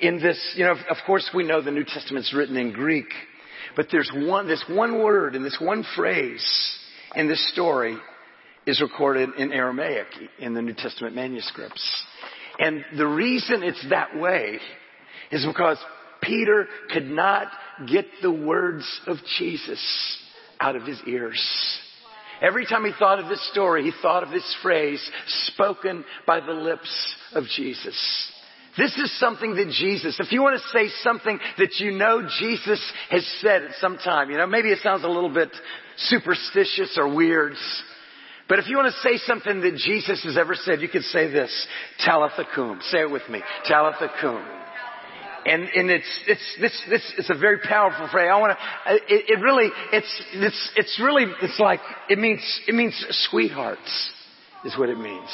in 0.00 0.20
this, 0.20 0.54
you 0.56 0.64
know, 0.64 0.72
of 0.72 0.96
course 1.06 1.30
we 1.34 1.44
know 1.44 1.62
the 1.62 1.70
New 1.70 1.84
Testament's 1.84 2.34
written 2.34 2.56
in 2.56 2.72
Greek, 2.72 3.08
but 3.76 3.86
there's 3.90 4.10
one, 4.14 4.46
this 4.46 4.64
one 4.68 5.02
word 5.02 5.34
and 5.34 5.44
this 5.44 5.58
one 5.60 5.84
phrase 5.96 6.44
in 7.14 7.28
this 7.28 7.52
story 7.52 7.96
is 8.66 8.80
recorded 8.80 9.30
in 9.38 9.52
Aramaic 9.52 10.06
in 10.38 10.54
the 10.54 10.62
New 10.62 10.74
Testament 10.74 11.14
manuscripts. 11.14 12.04
And 12.58 12.84
the 12.96 13.06
reason 13.06 13.62
it's 13.62 13.84
that 13.88 14.16
way 14.18 14.58
is 15.30 15.46
because 15.46 15.78
Peter 16.22 16.66
could 16.92 17.08
not 17.08 17.48
get 17.90 18.06
the 18.20 18.32
words 18.32 18.84
of 19.06 19.16
Jesus 19.38 20.18
out 20.60 20.76
of 20.76 20.82
his 20.82 21.00
ears. 21.06 21.40
Every 22.40 22.66
time 22.66 22.84
he 22.84 22.92
thought 22.98 23.18
of 23.18 23.28
this 23.28 23.46
story, 23.50 23.84
he 23.84 23.92
thought 24.02 24.22
of 24.22 24.30
this 24.30 24.56
phrase 24.62 25.00
spoken 25.26 26.04
by 26.26 26.40
the 26.40 26.52
lips 26.52 27.14
of 27.34 27.44
Jesus. 27.54 28.32
This 28.78 28.96
is 28.96 29.18
something 29.18 29.56
that 29.56 29.68
Jesus, 29.68 30.18
if 30.20 30.32
you 30.32 30.42
want 30.42 30.60
to 30.60 30.68
say 30.68 30.88
something 31.02 31.38
that 31.58 31.74
you 31.80 31.90
know 31.90 32.22
Jesus 32.38 32.92
has 33.10 33.26
said 33.40 33.64
at 33.64 33.74
some 33.80 33.98
time, 33.98 34.30
you 34.30 34.38
know, 34.38 34.46
maybe 34.46 34.70
it 34.70 34.78
sounds 34.82 35.04
a 35.04 35.08
little 35.08 35.32
bit 35.32 35.50
superstitious 35.96 36.96
or 36.96 37.14
weird, 37.14 37.54
but 38.48 38.58
if 38.58 38.68
you 38.68 38.76
want 38.76 38.92
to 38.92 39.08
say 39.08 39.16
something 39.26 39.60
that 39.60 39.76
Jesus 39.76 40.24
has 40.24 40.36
ever 40.36 40.54
said, 40.54 40.80
you 40.80 40.88
could 40.88 41.04
say 41.04 41.30
this, 41.30 41.66
Talitha 42.04 42.44
Kum. 42.54 42.80
Say 42.82 43.02
it 43.02 43.10
with 43.10 43.28
me. 43.28 43.42
Talitha 43.64 44.08
Kum. 44.20 44.59
And 45.46 45.62
and 45.62 45.90
it's 45.90 46.20
it's 46.26 46.56
this 46.60 46.82
this 46.88 47.14
it's 47.18 47.30
a 47.30 47.38
very 47.38 47.58
powerful 47.58 48.08
phrase. 48.10 48.30
I 48.32 48.38
want 48.38 48.56
to. 48.56 48.94
It, 49.14 49.24
it 49.28 49.40
really 49.40 49.68
it's 49.92 50.22
it's 50.32 50.70
it's 50.76 51.00
really 51.02 51.24
it's 51.42 51.58
like 51.58 51.80
it 52.08 52.18
means 52.18 52.40
it 52.66 52.74
means 52.74 52.94
sweethearts 53.30 54.12
is 54.64 54.76
what 54.78 54.88
it 54.88 54.98
means. 54.98 55.28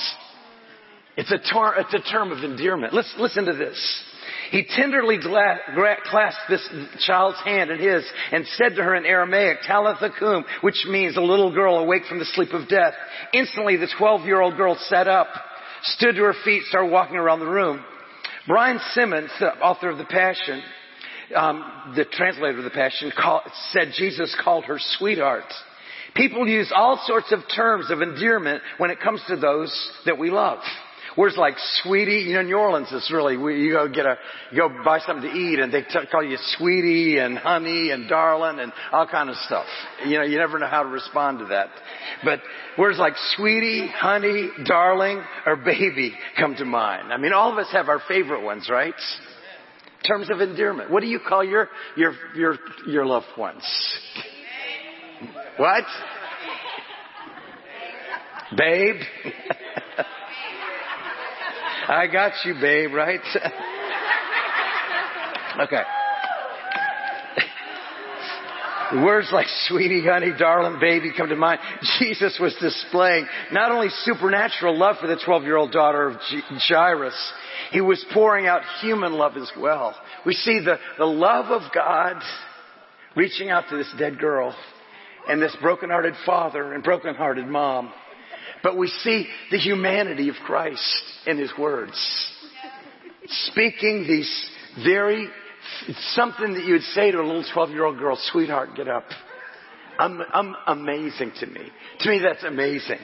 It's 1.16 1.32
a 1.32 1.38
term 1.38 1.74
it's 1.78 1.94
a 1.94 2.12
term 2.12 2.32
of 2.32 2.44
endearment. 2.44 2.94
Let's 2.94 3.14
listen 3.18 3.46
to 3.46 3.54
this. 3.54 4.04
He 4.50 4.64
tenderly 4.64 5.18
gla- 5.18 5.58
clasped 6.04 6.42
this 6.48 6.68
child's 7.00 7.38
hand 7.40 7.70
in 7.70 7.78
his 7.78 8.04
and 8.32 8.46
said 8.56 8.76
to 8.76 8.82
her 8.82 8.94
in 8.94 9.04
Aramaic, 9.04 9.58
Talitha 9.66 10.10
cum, 10.18 10.44
which 10.60 10.86
means 10.88 11.16
a 11.16 11.20
little 11.20 11.52
girl 11.52 11.78
awake 11.78 12.04
from 12.08 12.18
the 12.18 12.24
sleep 12.26 12.52
of 12.52 12.68
death. 12.68 12.94
Instantly, 13.32 13.76
the 13.76 13.88
12-year-old 13.98 14.56
girl 14.56 14.76
sat 14.88 15.08
up, 15.08 15.28
stood 15.82 16.14
to 16.16 16.22
her 16.22 16.34
feet, 16.44 16.62
started 16.68 16.92
walking 16.92 17.16
around 17.16 17.40
the 17.40 17.46
room. 17.46 17.84
Brian 18.46 18.78
Simmons, 18.92 19.30
the 19.40 19.48
author 19.58 19.90
of 19.90 19.98
The 19.98 20.04
Passion, 20.04 20.62
um, 21.34 21.94
the 21.96 22.04
translator 22.04 22.58
of 22.58 22.64
The 22.64 22.70
Passion, 22.70 23.12
call, 23.16 23.42
said 23.70 23.92
Jesus 23.96 24.36
called 24.42 24.64
her 24.66 24.78
sweetheart. 24.78 25.52
People 26.14 26.46
use 26.46 26.72
all 26.74 27.02
sorts 27.06 27.32
of 27.32 27.40
terms 27.54 27.90
of 27.90 28.02
endearment 28.02 28.62
when 28.78 28.90
it 28.90 29.00
comes 29.00 29.20
to 29.28 29.36
those 29.36 29.90
that 30.06 30.16
we 30.16 30.30
love. 30.30 30.60
Words 31.16 31.36
like 31.38 31.54
sweetie, 31.82 32.26
you 32.28 32.34
know, 32.34 32.42
New 32.42 32.58
Orleans 32.58 32.92
is 32.92 33.10
really, 33.10 33.34
you 33.34 33.72
go 33.72 33.88
get 33.88 34.04
a, 34.04 34.16
you 34.52 34.58
go 34.58 34.84
buy 34.84 34.98
something 34.98 35.30
to 35.30 35.34
eat 35.34 35.58
and 35.58 35.72
they 35.72 35.80
t- 35.80 36.06
call 36.10 36.22
you 36.22 36.36
sweetie 36.58 37.16
and 37.18 37.38
honey 37.38 37.90
and 37.90 38.06
darling 38.06 38.58
and 38.60 38.70
all 38.92 39.06
kind 39.06 39.30
of 39.30 39.36
stuff. 39.46 39.64
You 40.04 40.18
know, 40.18 40.24
you 40.24 40.36
never 40.36 40.58
know 40.58 40.66
how 40.66 40.82
to 40.82 40.88
respond 40.90 41.38
to 41.38 41.46
that. 41.46 41.68
But 42.22 42.40
words 42.76 42.98
like 42.98 43.14
sweetie, 43.34 43.88
honey, 43.88 44.50
darling, 44.66 45.22
or 45.46 45.56
baby 45.56 46.12
come 46.38 46.54
to 46.56 46.66
mind. 46.66 47.10
I 47.10 47.16
mean, 47.16 47.32
all 47.32 47.50
of 47.50 47.56
us 47.56 47.68
have 47.72 47.88
our 47.88 48.02
favorite 48.06 48.44
ones, 48.44 48.68
right? 48.70 48.94
In 48.94 50.08
terms 50.08 50.28
of 50.30 50.42
endearment. 50.42 50.90
What 50.90 51.00
do 51.00 51.06
you 51.06 51.20
call 51.26 51.42
your, 51.42 51.70
your, 51.96 52.12
your, 52.36 52.58
your 52.86 53.06
loved 53.06 53.26
ones? 53.38 53.64
What? 55.56 55.84
Babe? 58.54 58.96
I 61.88 62.06
got 62.08 62.32
you, 62.44 62.54
babe, 62.54 62.92
right? 62.92 63.20
okay. 65.60 65.82
Words 68.94 69.28
like 69.32 69.46
sweetie, 69.66 70.04
honey, 70.04 70.32
darling, 70.38 70.78
baby 70.80 71.10
come 71.16 71.28
to 71.28 71.36
mind. 71.36 71.58
Jesus 71.98 72.38
was 72.40 72.54
displaying 72.60 73.26
not 73.52 73.72
only 73.72 73.88
supernatural 74.04 74.78
love 74.78 74.96
for 75.00 75.08
the 75.08 75.20
12 75.24 75.42
year 75.42 75.56
old 75.56 75.72
daughter 75.72 76.08
of 76.08 76.16
Jairus, 76.68 77.32
he 77.72 77.80
was 77.80 78.04
pouring 78.12 78.46
out 78.46 78.62
human 78.80 79.12
love 79.12 79.36
as 79.36 79.50
well. 79.58 79.94
We 80.24 80.34
see 80.34 80.60
the, 80.64 80.78
the 80.98 81.04
love 81.04 81.46
of 81.46 81.62
God 81.74 82.22
reaching 83.16 83.50
out 83.50 83.64
to 83.70 83.76
this 83.76 83.92
dead 83.98 84.20
girl 84.20 84.54
and 85.28 85.42
this 85.42 85.56
broken-hearted 85.60 86.14
father 86.24 86.72
and 86.72 86.84
broken-hearted 86.84 87.46
mom. 87.46 87.92
But 88.66 88.76
we 88.76 88.88
see 88.88 89.28
the 89.52 89.58
humanity 89.58 90.28
of 90.28 90.34
Christ 90.44 91.04
in 91.24 91.38
His 91.38 91.52
words. 91.56 91.94
Speaking 93.28 94.04
these 94.08 94.50
very, 94.82 95.28
something 96.14 96.52
that 96.54 96.64
you 96.64 96.72
would 96.72 96.82
say 96.82 97.12
to 97.12 97.20
a 97.20 97.22
little 97.22 97.44
12 97.54 97.70
year 97.70 97.84
old 97.84 97.96
girl, 97.96 98.18
sweetheart, 98.32 98.70
get 98.74 98.88
up. 98.88 99.04
I'm, 100.00 100.20
I'm 100.32 100.56
amazing 100.66 101.30
to 101.38 101.46
me. 101.46 101.60
To 102.00 102.10
me, 102.10 102.18
that's 102.20 102.42
amazing. 102.42 102.98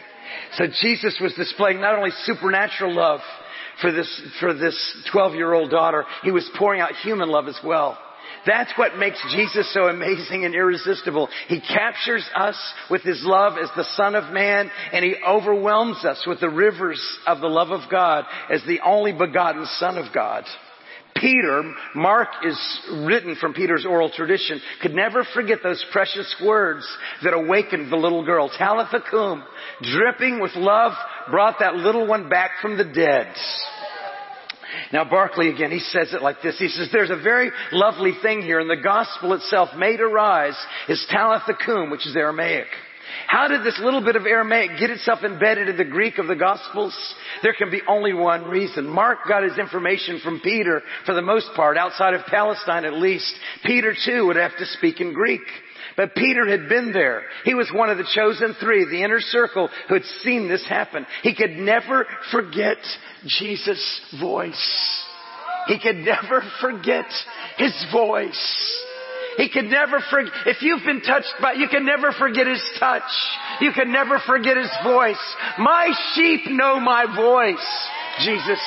So 0.54 0.64
Jesus 0.80 1.16
was 1.20 1.32
displaying 1.34 1.80
not 1.80 1.96
only 1.96 2.10
supernatural 2.24 2.92
love 2.92 3.20
for 3.80 3.92
this, 3.92 4.22
for 4.40 4.54
this 4.54 5.06
12 5.12 5.36
year 5.36 5.52
old 5.52 5.70
daughter, 5.70 6.04
he 6.24 6.32
was 6.32 6.50
pouring 6.58 6.80
out 6.80 6.90
human 7.04 7.28
love 7.28 7.46
as 7.46 7.60
well. 7.64 7.96
That's 8.46 8.72
what 8.76 8.98
makes 8.98 9.22
Jesus 9.32 9.72
so 9.72 9.82
amazing 9.86 10.44
and 10.44 10.54
irresistible. 10.54 11.28
He 11.48 11.60
captures 11.60 12.28
us 12.34 12.56
with 12.90 13.02
His 13.02 13.22
love 13.24 13.54
as 13.62 13.70
the 13.76 13.86
Son 13.96 14.14
of 14.14 14.32
Man 14.32 14.70
and 14.92 15.04
He 15.04 15.14
overwhelms 15.26 16.04
us 16.04 16.24
with 16.26 16.40
the 16.40 16.50
rivers 16.50 17.00
of 17.26 17.40
the 17.40 17.48
love 17.48 17.70
of 17.70 17.90
God 17.90 18.24
as 18.50 18.62
the 18.66 18.80
only 18.84 19.12
begotten 19.12 19.66
Son 19.78 19.96
of 19.96 20.12
God. 20.12 20.44
Peter, 21.14 21.62
Mark 21.94 22.28
is 22.44 22.80
written 23.04 23.36
from 23.36 23.54
Peter's 23.54 23.86
oral 23.86 24.10
tradition, 24.10 24.60
could 24.80 24.94
never 24.94 25.24
forget 25.34 25.58
those 25.62 25.84
precious 25.92 26.34
words 26.44 26.84
that 27.22 27.34
awakened 27.34 27.92
the 27.92 27.96
little 27.96 28.24
girl. 28.24 28.48
Talitha 28.48 29.00
cum, 29.08 29.44
dripping 29.82 30.40
with 30.40 30.56
love, 30.56 30.92
brought 31.30 31.56
that 31.60 31.76
little 31.76 32.08
one 32.08 32.28
back 32.28 32.52
from 32.60 32.76
the 32.76 32.84
dead. 32.84 33.32
Now 34.92 35.04
Barclay 35.04 35.48
again, 35.48 35.70
he 35.70 35.80
says 35.80 36.12
it 36.12 36.22
like 36.22 36.42
this. 36.42 36.58
He 36.58 36.68
says, 36.68 36.88
there's 36.92 37.10
a 37.10 37.16
very 37.16 37.50
lovely 37.72 38.12
thing 38.22 38.42
here 38.42 38.60
in 38.60 38.68
the 38.68 38.76
gospel 38.76 39.32
itself 39.34 39.70
made 39.76 40.00
arise 40.00 40.56
is 40.88 41.04
Talitha 41.10 41.54
cum, 41.64 41.90
which 41.90 42.06
is 42.06 42.16
Aramaic. 42.16 42.66
How 43.26 43.48
did 43.48 43.64
this 43.64 43.78
little 43.82 44.04
bit 44.04 44.16
of 44.16 44.26
Aramaic 44.26 44.78
get 44.78 44.90
itself 44.90 45.20
embedded 45.24 45.68
in 45.68 45.76
the 45.76 45.84
Greek 45.84 46.18
of 46.18 46.26
the 46.26 46.36
Gospels? 46.36 46.96
There 47.42 47.54
can 47.54 47.70
be 47.70 47.82
only 47.88 48.12
one 48.12 48.44
reason. 48.44 48.86
Mark 48.86 49.18
got 49.28 49.42
his 49.42 49.58
information 49.58 50.20
from 50.22 50.40
Peter 50.40 50.82
for 51.04 51.14
the 51.14 51.22
most 51.22 51.50
part, 51.54 51.76
outside 51.76 52.14
of 52.14 52.26
Palestine 52.26 52.84
at 52.84 52.94
least. 52.94 53.32
Peter 53.64 53.94
too 54.04 54.26
would 54.26 54.36
have 54.36 54.56
to 54.58 54.66
speak 54.66 55.00
in 55.00 55.12
Greek. 55.12 55.42
But 55.96 56.14
Peter 56.14 56.46
had 56.46 56.68
been 56.68 56.92
there. 56.92 57.22
He 57.44 57.54
was 57.54 57.70
one 57.72 57.90
of 57.90 57.98
the 57.98 58.08
chosen 58.14 58.54
three, 58.60 58.84
the 58.84 59.02
inner 59.02 59.20
circle, 59.20 59.68
who 59.88 59.94
had 59.94 60.04
seen 60.22 60.48
this 60.48 60.64
happen. 60.66 61.06
He 61.22 61.34
could 61.34 61.50
never 61.50 62.06
forget 62.30 62.78
Jesus' 63.26 64.00
voice. 64.20 65.04
He 65.68 65.78
could 65.78 65.96
never 65.96 66.42
forget 66.60 67.06
his 67.56 67.86
voice. 67.92 68.82
He 69.36 69.48
could 69.48 69.64
never 69.64 70.00
forget, 70.10 70.32
if 70.46 70.60
you've 70.60 70.84
been 70.84 71.00
touched 71.00 71.34
by, 71.40 71.54
you 71.54 71.68
can 71.68 71.86
never 71.86 72.12
forget 72.12 72.46
his 72.46 72.62
touch. 72.78 73.02
You 73.60 73.72
can 73.72 73.90
never 73.90 74.18
forget 74.26 74.56
his 74.56 74.70
voice. 74.84 75.36
My 75.58 75.90
sheep 76.14 76.50
know 76.50 76.78
my 76.78 77.06
voice. 77.16 77.88
Jesus 78.20 78.60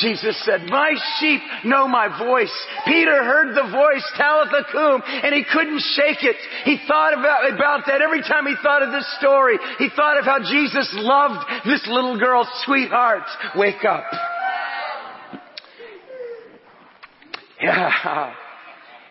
Jesus 0.00 0.40
said, 0.44 0.66
my 0.66 0.92
sheep 1.18 1.40
know 1.64 1.86
my 1.86 2.08
voice. 2.18 2.52
Peter 2.86 3.22
heard 3.24 3.54
the 3.54 3.70
voice, 3.70 4.04
Talitha 4.16 4.64
cum, 4.72 5.02
and 5.06 5.34
he 5.34 5.44
couldn't 5.52 5.82
shake 5.94 6.24
it. 6.24 6.36
He 6.64 6.78
thought 6.88 7.12
about, 7.12 7.52
about 7.52 7.86
that 7.86 8.00
every 8.02 8.22
time 8.22 8.46
he 8.46 8.54
thought 8.62 8.82
of 8.82 8.92
this 8.92 9.06
story. 9.18 9.58
He 9.78 9.88
thought 9.94 10.18
of 10.18 10.24
how 10.24 10.38
Jesus 10.38 10.88
loved 10.94 11.44
this 11.66 11.86
little 11.86 12.18
girl's 12.18 12.48
sweetheart. 12.64 13.24
Wake 13.56 13.84
up. 13.84 14.04
Yeah. 17.60 18.34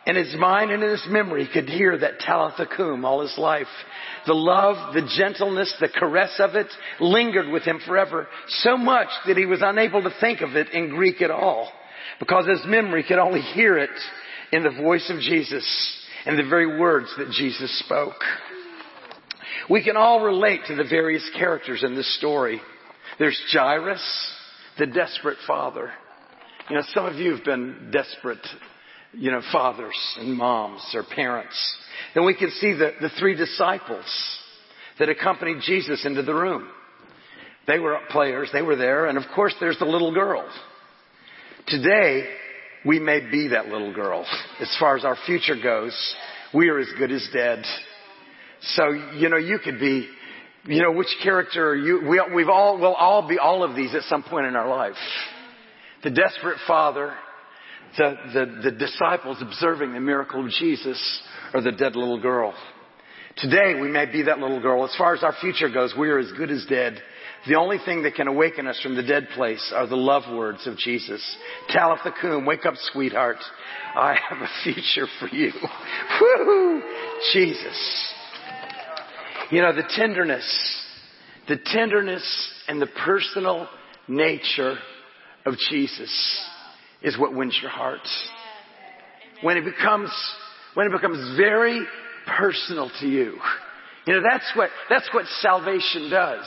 In 0.09 0.15
his 0.15 0.35
mind 0.39 0.71
and 0.71 0.81
in 0.81 0.89
his 0.89 1.05
memory, 1.07 1.45
he 1.45 1.53
could 1.53 1.69
hear 1.69 1.95
that 1.95 2.19
Talitha 2.19 2.65
cum 2.65 3.05
all 3.05 3.21
his 3.21 3.37
life. 3.37 3.67
The 4.25 4.33
love, 4.33 4.95
the 4.95 5.07
gentleness, 5.15 5.71
the 5.79 5.87
caress 5.87 6.39
of 6.39 6.55
it 6.55 6.65
lingered 6.99 7.47
with 7.49 7.61
him 7.61 7.79
forever. 7.85 8.27
So 8.47 8.75
much 8.75 9.09
that 9.27 9.37
he 9.37 9.45
was 9.45 9.59
unable 9.61 10.01
to 10.01 10.09
think 10.19 10.41
of 10.41 10.55
it 10.55 10.69
in 10.71 10.89
Greek 10.89 11.21
at 11.21 11.29
all. 11.29 11.71
Because 12.19 12.47
his 12.47 12.65
memory 12.65 13.03
could 13.07 13.19
only 13.19 13.41
hear 13.41 13.77
it 13.77 13.91
in 14.51 14.63
the 14.63 14.71
voice 14.71 15.07
of 15.13 15.19
Jesus 15.19 15.63
and 16.25 16.39
the 16.39 16.49
very 16.49 16.79
words 16.79 17.13
that 17.19 17.29
Jesus 17.29 17.77
spoke. 17.85 18.23
We 19.69 19.83
can 19.83 19.95
all 19.95 20.23
relate 20.23 20.61
to 20.69 20.75
the 20.75 20.89
various 20.89 21.29
characters 21.37 21.83
in 21.83 21.93
this 21.93 22.17
story. 22.17 22.59
There's 23.19 23.39
Jairus, 23.53 24.33
the 24.79 24.87
desperate 24.87 25.37
father. 25.45 25.91
You 26.67 26.77
know, 26.77 26.83
some 26.95 27.05
of 27.05 27.17
you 27.17 27.35
have 27.35 27.45
been 27.45 27.91
desperate 27.91 28.45
you 29.13 29.31
know, 29.31 29.41
fathers 29.51 29.97
and 30.17 30.35
moms 30.35 30.81
or 30.93 31.03
parents. 31.03 31.77
Then 32.13 32.25
we 32.25 32.35
can 32.35 32.51
see 32.51 32.73
the, 32.73 32.91
the 33.01 33.09
three 33.19 33.35
disciples 33.35 34.05
that 34.99 35.09
accompanied 35.09 35.61
Jesus 35.63 36.05
into 36.05 36.21
the 36.21 36.33
room. 36.33 36.67
They 37.67 37.79
were 37.79 37.99
players, 38.09 38.49
they 38.51 38.61
were 38.61 38.75
there, 38.75 39.05
and 39.07 39.17
of 39.17 39.23
course 39.35 39.53
there's 39.59 39.77
the 39.79 39.85
little 39.85 40.13
girl. 40.13 40.47
Today, 41.67 42.25
we 42.85 42.99
may 42.99 43.19
be 43.31 43.49
that 43.49 43.67
little 43.67 43.93
girl. 43.93 44.25
As 44.59 44.75
far 44.79 44.97
as 44.97 45.05
our 45.05 45.17
future 45.25 45.55
goes, 45.61 46.15
we 46.53 46.69
are 46.69 46.79
as 46.79 46.87
good 46.97 47.11
as 47.11 47.27
dead. 47.33 47.63
So, 48.61 48.89
you 49.17 49.29
know, 49.29 49.37
you 49.37 49.59
could 49.63 49.79
be, 49.79 50.07
you 50.65 50.81
know, 50.81 50.91
which 50.91 51.15
character 51.23 51.75
you, 51.75 52.07
we, 52.09 52.21
we've 52.35 52.49
all, 52.49 52.79
we'll 52.79 52.93
all 52.93 53.27
be 53.27 53.37
all 53.37 53.63
of 53.63 53.75
these 53.75 53.93
at 53.93 54.03
some 54.03 54.23
point 54.23 54.47
in 54.47 54.55
our 54.55 54.67
life. 54.67 54.95
The 56.03 56.09
desperate 56.09 56.57
father, 56.67 57.13
the, 57.97 58.15
the, 58.33 58.69
the 58.69 58.71
disciples 58.71 59.37
observing 59.41 59.93
the 59.93 59.99
miracle 59.99 60.45
of 60.45 60.51
Jesus 60.51 61.21
or 61.53 61.61
the 61.61 61.71
dead 61.71 61.95
little 61.95 62.21
girl. 62.21 62.53
Today 63.37 63.79
we 63.79 63.89
may 63.89 64.05
be 64.05 64.23
that 64.23 64.39
little 64.39 64.61
girl. 64.61 64.83
As 64.85 64.95
far 64.97 65.15
as 65.15 65.23
our 65.23 65.33
future 65.39 65.69
goes, 65.69 65.93
we 65.97 66.09
are 66.09 66.19
as 66.19 66.31
good 66.33 66.51
as 66.51 66.65
dead. 66.67 67.01
The 67.47 67.55
only 67.55 67.77
thing 67.83 68.03
that 68.03 68.15
can 68.15 68.27
awaken 68.27 68.67
us 68.67 68.79
from 68.81 68.95
the 68.95 69.03
dead 69.03 69.29
place 69.33 69.71
are 69.73 69.87
the 69.87 69.95
love 69.95 70.23
words 70.35 70.67
of 70.67 70.77
Jesus. 70.77 71.23
Talitha 71.69 72.13
cum, 72.19 72.45
wake 72.45 72.65
up 72.65 72.73
sweetheart. 72.91 73.37
I 73.95 74.15
have 74.29 74.39
a 74.39 74.49
future 74.63 75.07
for 75.19 75.27
you. 75.33 75.51
Woo! 76.21 76.81
Jesus. 77.31 78.13
You 79.51 79.61
know, 79.61 79.73
the 79.73 79.87
tenderness, 79.89 80.85
the 81.47 81.57
tenderness 81.65 82.53
and 82.67 82.81
the 82.81 82.87
personal 82.87 83.69
nature 84.07 84.75
of 85.45 85.55
Jesus 85.69 86.45
is 87.01 87.17
what 87.17 87.33
wins 87.33 87.57
your 87.61 87.71
hearts. 87.71 88.29
when 89.41 89.57
it 89.57 89.63
becomes, 89.63 90.09
when 90.73 90.87
it 90.87 90.91
becomes 90.91 91.37
very 91.37 91.85
personal 92.27 92.91
to 92.99 93.07
you. 93.07 93.37
You 94.05 94.15
know, 94.15 94.21
that's 94.29 94.51
what, 94.55 94.69
that's 94.89 95.09
what 95.13 95.25
salvation 95.41 96.09
does. 96.09 96.45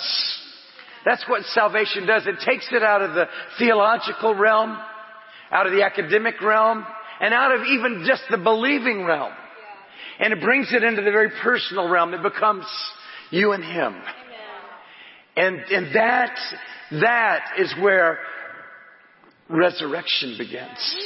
That's 1.04 1.24
what 1.28 1.42
salvation 1.46 2.06
does. 2.06 2.26
It 2.26 2.36
takes 2.44 2.68
it 2.72 2.82
out 2.82 3.02
of 3.02 3.14
the 3.14 3.26
theological 3.58 4.34
realm, 4.34 4.78
out 5.50 5.66
of 5.66 5.72
the 5.72 5.82
academic 5.82 6.40
realm, 6.40 6.84
and 7.20 7.34
out 7.34 7.52
of 7.54 7.62
even 7.66 8.04
just 8.06 8.22
the 8.30 8.38
believing 8.38 9.04
realm. 9.04 9.32
And 10.20 10.32
it 10.32 10.40
brings 10.40 10.72
it 10.72 10.84
into 10.84 11.02
the 11.02 11.10
very 11.10 11.30
personal 11.42 11.88
realm. 11.88 12.14
It 12.14 12.22
becomes 12.22 12.66
you 13.30 13.52
and 13.52 13.64
Him. 13.64 13.94
And, 15.36 15.56
and 15.56 15.94
that, 15.94 16.36
that 17.00 17.42
is 17.58 17.74
where 17.80 18.18
resurrection 19.52 20.36
begins. 20.38 20.96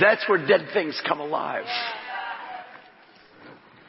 That's 0.00 0.22
where 0.28 0.46
dead 0.46 0.68
things 0.72 1.00
come 1.06 1.20
alive. 1.20 1.64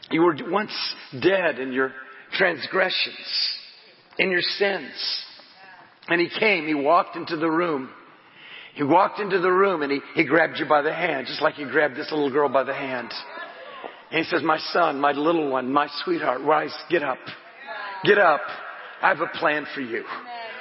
You 0.09 0.21
were 0.21 0.35
once 0.49 0.73
dead 1.21 1.59
in 1.59 1.71
your 1.71 1.93
transgressions, 2.33 3.57
in 4.17 4.31
your 4.31 4.41
sins. 4.41 4.91
And 6.07 6.19
he 6.19 6.29
came, 6.39 6.67
he 6.67 6.73
walked 6.73 7.15
into 7.15 7.37
the 7.37 7.49
room. 7.49 7.89
He 8.73 8.83
walked 8.83 9.19
into 9.19 9.39
the 9.39 9.51
room 9.51 9.81
and 9.81 9.91
he, 9.91 9.99
he 10.15 10.25
grabbed 10.25 10.57
you 10.57 10.65
by 10.65 10.81
the 10.81 10.93
hand, 10.93 11.27
just 11.27 11.41
like 11.41 11.55
he 11.55 11.65
grabbed 11.65 11.95
this 11.95 12.09
little 12.11 12.31
girl 12.31 12.49
by 12.49 12.63
the 12.63 12.73
hand. 12.73 13.11
And 14.11 14.25
he 14.25 14.29
says, 14.29 14.41
my 14.43 14.57
son, 14.57 14.99
my 14.99 15.11
little 15.11 15.51
one, 15.51 15.71
my 15.71 15.87
sweetheart, 16.03 16.41
rise, 16.41 16.75
get 16.89 17.03
up. 17.03 17.19
Get 18.03 18.17
up. 18.17 18.41
I 19.01 19.09
have 19.09 19.21
a 19.21 19.37
plan 19.37 19.65
for 19.73 19.81
you. 19.81 20.03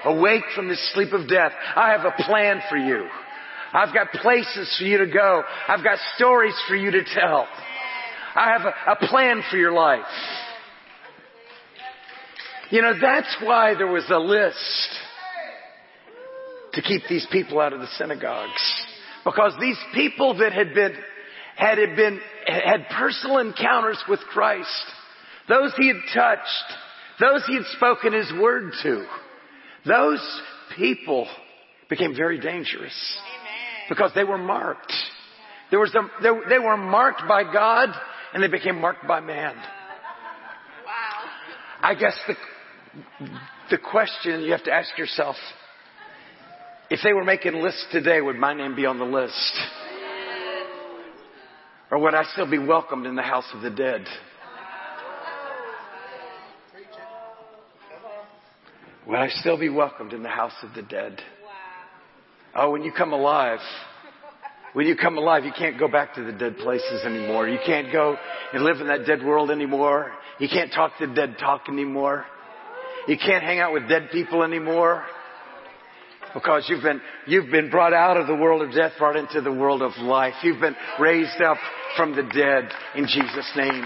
Awake 0.05 0.45
from 0.55 0.69
this 0.69 0.93
sleep 0.95 1.13
of 1.13 1.29
death. 1.29 1.53
I 1.77 1.91
have 1.91 2.05
a 2.05 2.23
plan 2.23 2.61
for 2.69 2.77
you. 2.77 3.07
I've 3.73 3.95
got 3.95 4.11
places 4.13 4.75
for 4.79 4.85
you 4.85 4.99
to 4.99 5.07
go. 5.07 5.43
I've 5.69 5.85
got 5.85 5.99
stories 6.17 6.55
for 6.69 6.75
you 6.75 6.91
to 6.91 7.05
tell. 7.05 7.47
I 8.35 8.53
have 8.57 8.63
a, 8.63 8.93
a 8.93 9.09
plan 9.09 9.43
for 9.51 9.57
your 9.57 9.73
life. 9.73 10.01
You 12.71 12.83
know, 12.83 12.93
that's 13.01 13.37
why 13.43 13.75
there 13.75 13.91
was 13.91 14.09
a 14.11 14.19
list 14.19 14.57
to 16.75 16.83
keep 16.83 17.03
these 17.09 17.27
people 17.33 17.61
out 17.61 17.73
of 17.73 17.81
the 17.81 17.89
synagogues. 17.99 18.85
Because 19.25 19.53
these 19.61 19.79
people 19.93 20.39
that 20.39 20.53
had 20.53 20.73
been, 20.73 20.95
had 21.57 21.77
been, 21.97 22.21
had 22.47 22.87
personal 22.97 23.39
encounters 23.39 24.03
with 24.09 24.21
Christ, 24.21 24.69
those 25.49 25.73
he 25.77 25.89
had 25.89 25.97
touched, 26.15 26.73
those 27.21 27.45
he 27.47 27.55
had 27.55 27.67
spoken 27.77 28.13
his 28.13 28.33
word 28.41 28.73
to, 28.83 29.05
those 29.87 30.43
people 30.77 31.27
became 31.89 32.15
very 32.15 32.39
dangerous 32.39 33.19
because 33.89 34.13
they 34.15 34.25
were 34.25 34.39
marked. 34.39 34.93
There 35.71 35.81
was 35.81 35.95
a, 35.95 36.23
they, 36.23 36.31
they 36.49 36.59
were 36.59 36.77
marked 36.77 37.23
by 37.29 37.45
God 37.45 37.89
and 38.33 38.43
they 38.43 38.49
became 38.49 38.81
marked 38.81 39.07
by 39.07 39.21
man. 39.21 39.55
Wow. 39.55 41.23
I 41.83 41.95
guess 41.95 42.19
the, 42.27 42.35
the 43.71 43.79
question 43.79 44.43
you 44.43 44.53
have 44.53 44.65
to 44.65 44.73
ask 44.73 44.97
yourself, 44.99 45.37
if 46.91 47.01
they 47.05 47.13
were 47.13 47.25
making 47.25 47.55
lists 47.55 47.87
today, 47.93 48.21
would 48.21 48.37
my 48.37 48.53
name 48.53 48.75
be 48.75 48.87
on 48.87 48.99
the 48.99 49.05
list? 49.05 49.61
Or 51.91 51.99
would 51.99 52.15
I 52.15 52.23
still 52.33 52.49
be 52.49 52.59
welcomed 52.59 53.07
in 53.07 53.17
the 53.17 53.23
house 53.23 53.47
of 53.53 53.63
the 53.63 53.71
dead? 53.71 54.05
Would 59.11 59.19
I 59.19 59.29
still 59.29 59.59
be 59.59 59.69
welcomed 59.69 60.13
in 60.13 60.23
the 60.23 60.29
house 60.29 60.53
of 60.63 60.73
the 60.73 60.83
dead? 60.83 61.21
Oh, 62.55 62.71
when 62.71 62.85
you 62.85 62.93
come 62.93 63.13
alive, 63.13 63.59
when 64.73 64.87
you 64.87 64.95
come 64.95 65.19
alive, 65.19 65.45
you 65.45 65.51
can't 65.51 65.81
go 65.81 65.89
back 65.89 66.15
to 66.15 66.23
the 66.23 66.31
dead 66.31 66.59
places 66.59 67.03
anymore. 67.05 67.49
You 67.49 67.59
can't 67.67 67.93
go 67.93 68.17
and 68.53 68.63
live 68.63 68.81
in 68.81 68.87
that 68.87 69.07
dead 69.07 69.25
world 69.25 69.51
anymore. 69.51 70.13
You 70.39 70.49
can't 70.49 70.73
talk 70.73 70.93
the 71.01 71.09
dead 71.09 71.39
talk 71.41 71.63
anymore. 71.69 72.25
You 73.09 73.17
can't 73.19 73.43
hang 73.43 73.59
out 73.59 73.73
with 73.73 73.89
dead 73.89 74.11
people 74.13 74.45
anymore. 74.45 75.05
Because 76.33 76.67
you've 76.69 76.85
been, 76.85 77.01
you've 77.27 77.51
been 77.51 77.69
brought 77.69 77.93
out 77.93 78.17
of 78.17 78.29
the 78.29 78.37
world 78.37 78.63
of 78.63 78.73
death, 78.73 78.93
brought 78.97 79.17
into 79.17 79.41
the 79.41 79.53
world 79.53 79.83
of 79.83 79.91
life. 79.99 80.35
You've 80.45 80.61
been 80.61 80.77
raised 81.01 81.43
up 81.43 81.57
from 81.97 82.15
the 82.15 82.23
dead 82.23 82.71
in 82.95 83.09
Jesus' 83.09 83.51
name. 83.57 83.85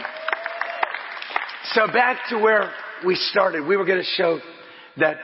So 1.73 1.87
back 1.87 2.19
to 2.29 2.39
where 2.39 2.71
we 3.07 3.15
started. 3.15 3.67
We 3.67 3.79
were 3.79 3.87
going 3.87 4.01
to 4.01 4.11
show 4.17 4.39
that, 4.99 5.17